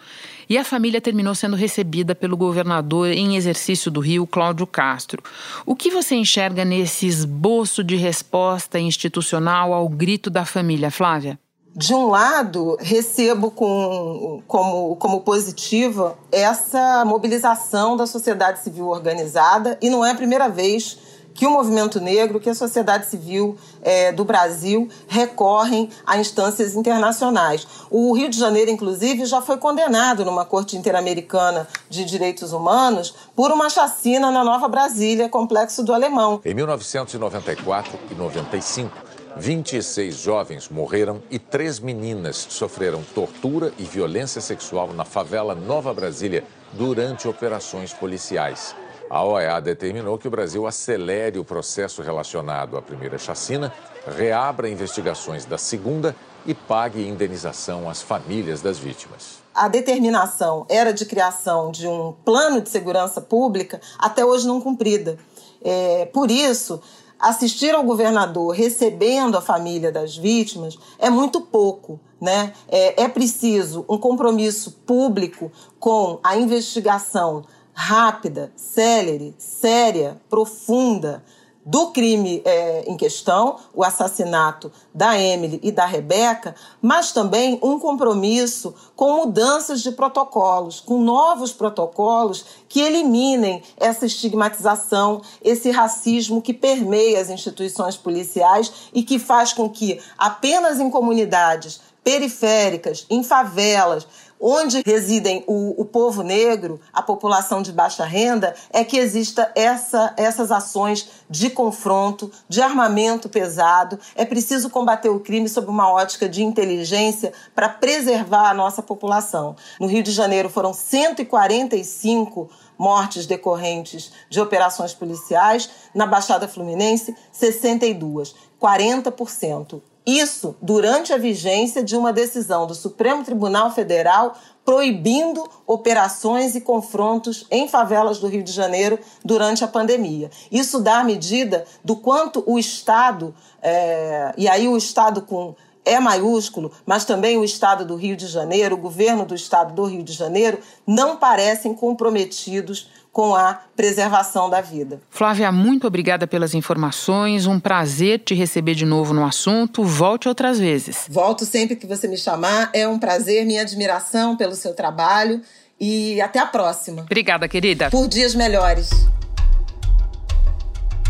E 0.49 0.59
a 0.59 0.65
família 0.65 1.01
terminou 1.01 1.35
sendo 1.35 1.57
recebida 1.57 2.15
pelo 2.15 2.37
governador 2.37 3.09
em 3.09 3.37
exercício 3.37 3.91
do 3.91 4.01
Rio, 4.01 4.27
Cláudio 4.27 4.67
Castro. 4.67 5.23
O 5.65 5.75
que 5.75 5.91
você 5.91 6.15
enxerga 6.15 6.65
nesse 6.65 7.07
esboço 7.07 7.83
de 7.83 7.97
resposta 7.97 8.79
institucional 8.79 9.73
ao 9.73 9.89
grito 9.89 10.29
da 10.29 10.45
família, 10.45 10.91
Flávia? 10.91 11.39
De 11.75 11.95
um 11.95 12.09
lado, 12.09 12.77
recebo 12.81 13.51
com, 13.51 14.43
como, 14.47 14.97
como 14.97 15.21
positiva 15.21 16.17
essa 16.33 17.05
mobilização 17.05 17.97
da 17.97 18.07
sociedade 18.07 18.61
civil 18.61 18.89
organizada, 18.89 19.79
e 19.81 19.89
não 19.89 20.05
é 20.05 20.11
a 20.11 20.15
primeira 20.15 20.49
vez 20.49 20.99
que 21.39 21.47
o 21.47 21.51
movimento 21.53 22.01
negro, 22.01 22.41
que 22.41 22.51
a 22.51 22.55
sociedade 22.55 23.07
civil 23.07 23.57
é, 23.81 24.11
do 24.11 24.25
Brasil 24.25 24.89
recorrem 25.07 25.89
a 26.05 26.19
instâncias 26.19 26.75
internacionais. 26.75 27.65
O 27.89 28.13
Rio 28.13 28.29
de 28.29 28.37
Janeiro, 28.37 28.73
inclusive, 28.73 29.25
já 29.25 29.41
foi 29.41 29.57
condenado 29.57 30.25
numa 30.25 30.45
corte 30.45 30.77
interamericana 30.77 31.69
de 31.89 32.05
direitos 32.05 32.53
humanos 32.53 33.15
por 33.37 33.53
uma 33.53 33.71
chacina 33.71 34.33
na 34.33 34.43
Nova 34.43 34.67
Brasília, 34.67 35.29
complexo 35.29 35.85
do 35.85 35.95
Alemão. 35.95 36.41
Em 36.45 36.55
1994 36.55 37.97
e 38.11 38.15
95, 38.17 38.91
26 39.39 40.17
jovens 40.17 40.69
morreram 40.69 41.23
e 41.31 41.39
três 41.39 41.79
meninas 41.79 42.37
sofreram 42.51 43.05
tortura 43.15 43.73
e 43.79 43.85
violência 43.85 44.41
sexual 44.41 44.93
na 44.93 45.05
favela 45.05 45.55
Nova 45.55 45.95
Brasília 45.95 46.45
durante 46.73 47.29
operações 47.29 47.93
policiais. 47.93 48.75
A 49.09 49.25
OEA 49.25 49.61
determinou 49.61 50.19
que 50.19 50.27
o 50.27 50.31
Brasil 50.31 50.67
acelere 50.67 51.39
o 51.39 51.45
processo 51.45 52.03
relacionado 52.03 52.77
à 52.77 52.83
primeira 52.83 53.17
chacina, 53.17 53.73
reabra 54.07 54.69
investigações 54.69 55.45
da 55.45 55.57
segunda 55.57 56.17
e 56.45 56.53
pague 56.53 57.07
indenização 57.07 57.89
às 57.89 58.03
famílias 58.03 58.61
das 58.61 58.79
vítimas. 58.79 59.39
A 59.55 59.69
determinação 59.69 60.67
era 60.69 60.93
de 60.93 61.07
criação 61.07 61.71
de 61.71 61.87
um 61.87 62.13
plano 62.25 62.61
de 62.61 62.69
segurança 62.69 63.21
pública, 63.21 63.81
até 63.99 64.25
hoje 64.25 64.49
não 64.49 64.61
cumprida. 64.61 65.17
É, 65.63 66.07
por 66.07 66.31
isso, 66.31 66.81
assistir 67.19 67.75
ao 67.75 67.83
governador 67.83 68.55
recebendo 68.55 69.37
a 69.37 69.43
família 69.43 69.91
das 69.91 70.17
vítimas 70.17 70.79
é 70.99 71.11
muito 71.11 71.41
pouco. 71.41 71.99
Né? 72.21 72.53
É, 72.69 73.05
é 73.05 73.09
preciso 73.09 73.85
um 73.89 73.97
compromisso 73.97 74.73
público 74.85 75.53
com 75.79 76.19
a 76.23 76.37
investigação 76.37 77.45
rápida, 77.73 78.53
célere, 78.57 79.35
séria, 79.39 80.21
profunda 80.29 81.23
do 81.69 81.89
crime 81.89 82.41
é, 82.47 82.85
em 82.87 82.97
questão, 82.97 83.57
o 83.75 83.85
assassinato 83.85 84.73
da 84.95 85.21
Emily 85.21 85.61
e 85.63 85.71
da 85.71 85.85
Rebeca, 85.85 86.55
mas 86.81 87.13
também 87.13 87.59
um 87.63 87.79
compromisso 87.79 88.75
com 88.97 89.19
mudanças 89.19 89.83
de 89.83 89.93
protocolos, 89.93 90.81
com 90.81 91.03
novos 91.03 91.53
protocolos 91.53 92.47
que 92.71 92.81
eliminem 92.81 93.63
essa 93.77 94.07
estigmatização, 94.07 95.21
esse 95.45 95.71
racismo 95.71 96.41
que 96.41 96.55
permeia 96.55 97.21
as 97.21 97.29
instituições 97.29 97.99
policiais 97.99 98.73
e 98.95 99.03
que 99.03 99.19
faz 99.19 99.53
com 99.53 99.69
que 99.69 100.01
apenas 100.17 100.81
em 100.81 100.89
comunidades 100.89 101.83
periféricas, 102.03 103.05
em 103.11 103.23
favelas, 103.23 104.07
onde 104.41 104.83
residem 104.85 105.45
o, 105.47 105.81
o, 105.81 105.85
povo 105.85 106.23
negro, 106.23 106.81
a 106.93 107.03
população 107.03 107.63
de 107.63 107.73
baixa 107.73 108.05
renda, 108.05 108.55
é 108.71 108.85
que 108.85 108.97
exista 108.97 109.51
essa, 109.55 110.13
essas 110.17 110.51
ações 110.51 111.09
de 111.29 111.51
confronto, 111.51 112.31
de 112.49 112.61
armamento 112.61 113.29
pesado. 113.29 113.99
É 114.15 114.25
preciso 114.25 114.71
combater 114.71 115.09
o 115.09 115.21
crime 115.21 115.49
sob 115.49 115.69
uma 115.69 115.91
ótica 115.91 116.29
de 116.29 116.43
inteligência 116.43 117.33
para 117.55 117.69
preservar 117.69 118.51
a 118.51 118.55
nossa 118.55 118.83
população. 118.83 119.57
No 119.81 119.87
Rio 119.87 120.03
de 120.03 120.13
Janeiro 120.13 120.49
foram 120.49 120.73
145 120.73 122.51
mortes 122.79 123.27
decorrentes 123.27 124.13
de 124.31 124.41
operações 124.41 124.95
policiais, 124.95 125.69
na 125.93 126.07
Baixada 126.07 126.47
Fluminense, 126.47 127.15
62, 127.33 128.35
40%. 128.61 129.83
Isso 130.07 130.57
durante 130.63 131.13
a 131.13 131.19
vigência 131.19 131.83
de 131.83 131.97
uma 131.97 132.13
decisão 132.13 132.67
do 132.67 132.75
Supremo 132.75 133.25
Tribunal 133.25 133.71
Federal 133.71 134.37
proibindo 134.65 135.49
operações 135.67 136.55
e 136.55 136.61
confrontos 136.61 137.47
em 137.51 137.67
favelas 137.67 138.19
do 138.19 138.27
Rio 138.27 138.43
de 138.43 138.53
Janeiro 138.53 138.99
durante 139.25 139.65
a 139.65 139.69
pandemia. 139.69 140.31
Isso 140.53 140.81
dá 140.81 140.99
a 140.99 141.05
medida 141.05 141.65
do 141.83 141.97
quanto 141.97 142.45
o 142.47 142.59
Estado, 142.59 143.35
é, 143.63 144.35
e 144.37 144.47
aí 144.47 144.69
o 144.69 144.77
Estado 144.77 145.23
com 145.23 145.55
é 145.87 145.99
maiúsculo, 145.99 146.71
mas 146.85 147.07
também 147.07 147.39
o 147.39 147.45
Estado 147.45 147.83
do 147.83 147.97
Rio 147.97 148.15
de 148.15 148.27
Janeiro, 148.27 148.75
o 148.75 148.79
governo 148.79 149.25
do 149.25 149.35
Estado 149.35 149.73
do 149.73 149.85
Rio 149.87 150.03
de 150.03 150.13
Janeiro, 150.13 150.59
não 150.87 151.17
parecem 151.17 151.73
comprometidos 151.73 152.91
com 153.19 153.35
a 153.35 153.63
preservação 153.75 154.49
da 154.49 154.61
vida. 154.61 155.01
Flávia, 155.11 155.51
muito 155.51 155.89
obrigada 155.89 156.25
pelas 156.25 156.55
informações. 156.55 157.47
Um 157.47 157.59
prazer 157.59 158.21
te 158.21 158.33
receber 158.33 158.77
de 158.77 158.87
novo 158.87 159.13
no 159.13 159.27
assunto. 159.27 159.83
Volte 159.83 160.29
outras 160.29 160.61
vezes. 160.61 161.07
Volto 161.11 161.45
sempre 161.45 161.75
que 161.75 161.85
você 161.85 162.07
me 162.07 162.17
chamar. 162.17 162.71
É 162.73 162.87
um 162.87 162.97
prazer, 162.97 163.45
minha 163.45 163.63
admiração 163.63 164.37
pelo 164.37 164.55
seu 164.55 164.73
trabalho. 164.73 165.43
E 165.81 166.21
até 166.21 166.39
a 166.39 166.47
próxima. 166.47 167.03
Obrigada, 167.03 167.49
querida. 167.49 167.91
Por 167.91 168.07
dias 168.07 168.37
melhores. 168.37 168.89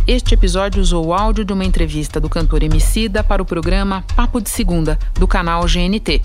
Este 0.06 0.32
episódio 0.32 0.80
usou 0.80 1.08
o 1.08 1.12
áudio 1.12 1.44
de 1.44 1.52
uma 1.52 1.66
entrevista 1.66 2.18
do 2.18 2.30
cantor 2.30 2.62
Emicida 2.62 3.22
para 3.22 3.42
o 3.42 3.44
programa 3.44 4.02
Papo 4.16 4.40
de 4.40 4.48
Segunda, 4.48 4.98
do 5.12 5.28
canal 5.28 5.66
GNT. 5.66 6.22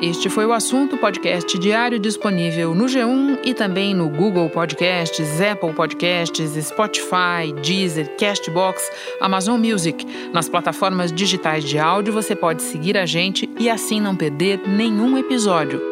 Este 0.00 0.28
foi 0.28 0.44
o 0.46 0.52
assunto 0.52 0.96
podcast 0.96 1.56
diário 1.58 1.96
disponível 1.96 2.74
no 2.74 2.86
G1 2.86 3.38
e 3.44 3.54
também 3.54 3.94
no 3.94 4.08
Google 4.08 4.50
Podcasts, 4.50 5.40
Apple 5.40 5.72
Podcasts, 5.72 6.50
Spotify, 6.66 7.52
Deezer, 7.62 8.16
Castbox, 8.16 8.90
Amazon 9.20 9.60
Music. 9.60 10.04
Nas 10.32 10.48
plataformas 10.48 11.12
digitais 11.12 11.62
de 11.62 11.78
áudio 11.78 12.12
você 12.12 12.34
pode 12.34 12.62
seguir 12.62 12.96
a 12.96 13.06
gente 13.06 13.48
e 13.60 13.70
assim 13.70 14.00
não 14.00 14.16
perder 14.16 14.60
nenhum 14.66 15.16
episódio. 15.16 15.91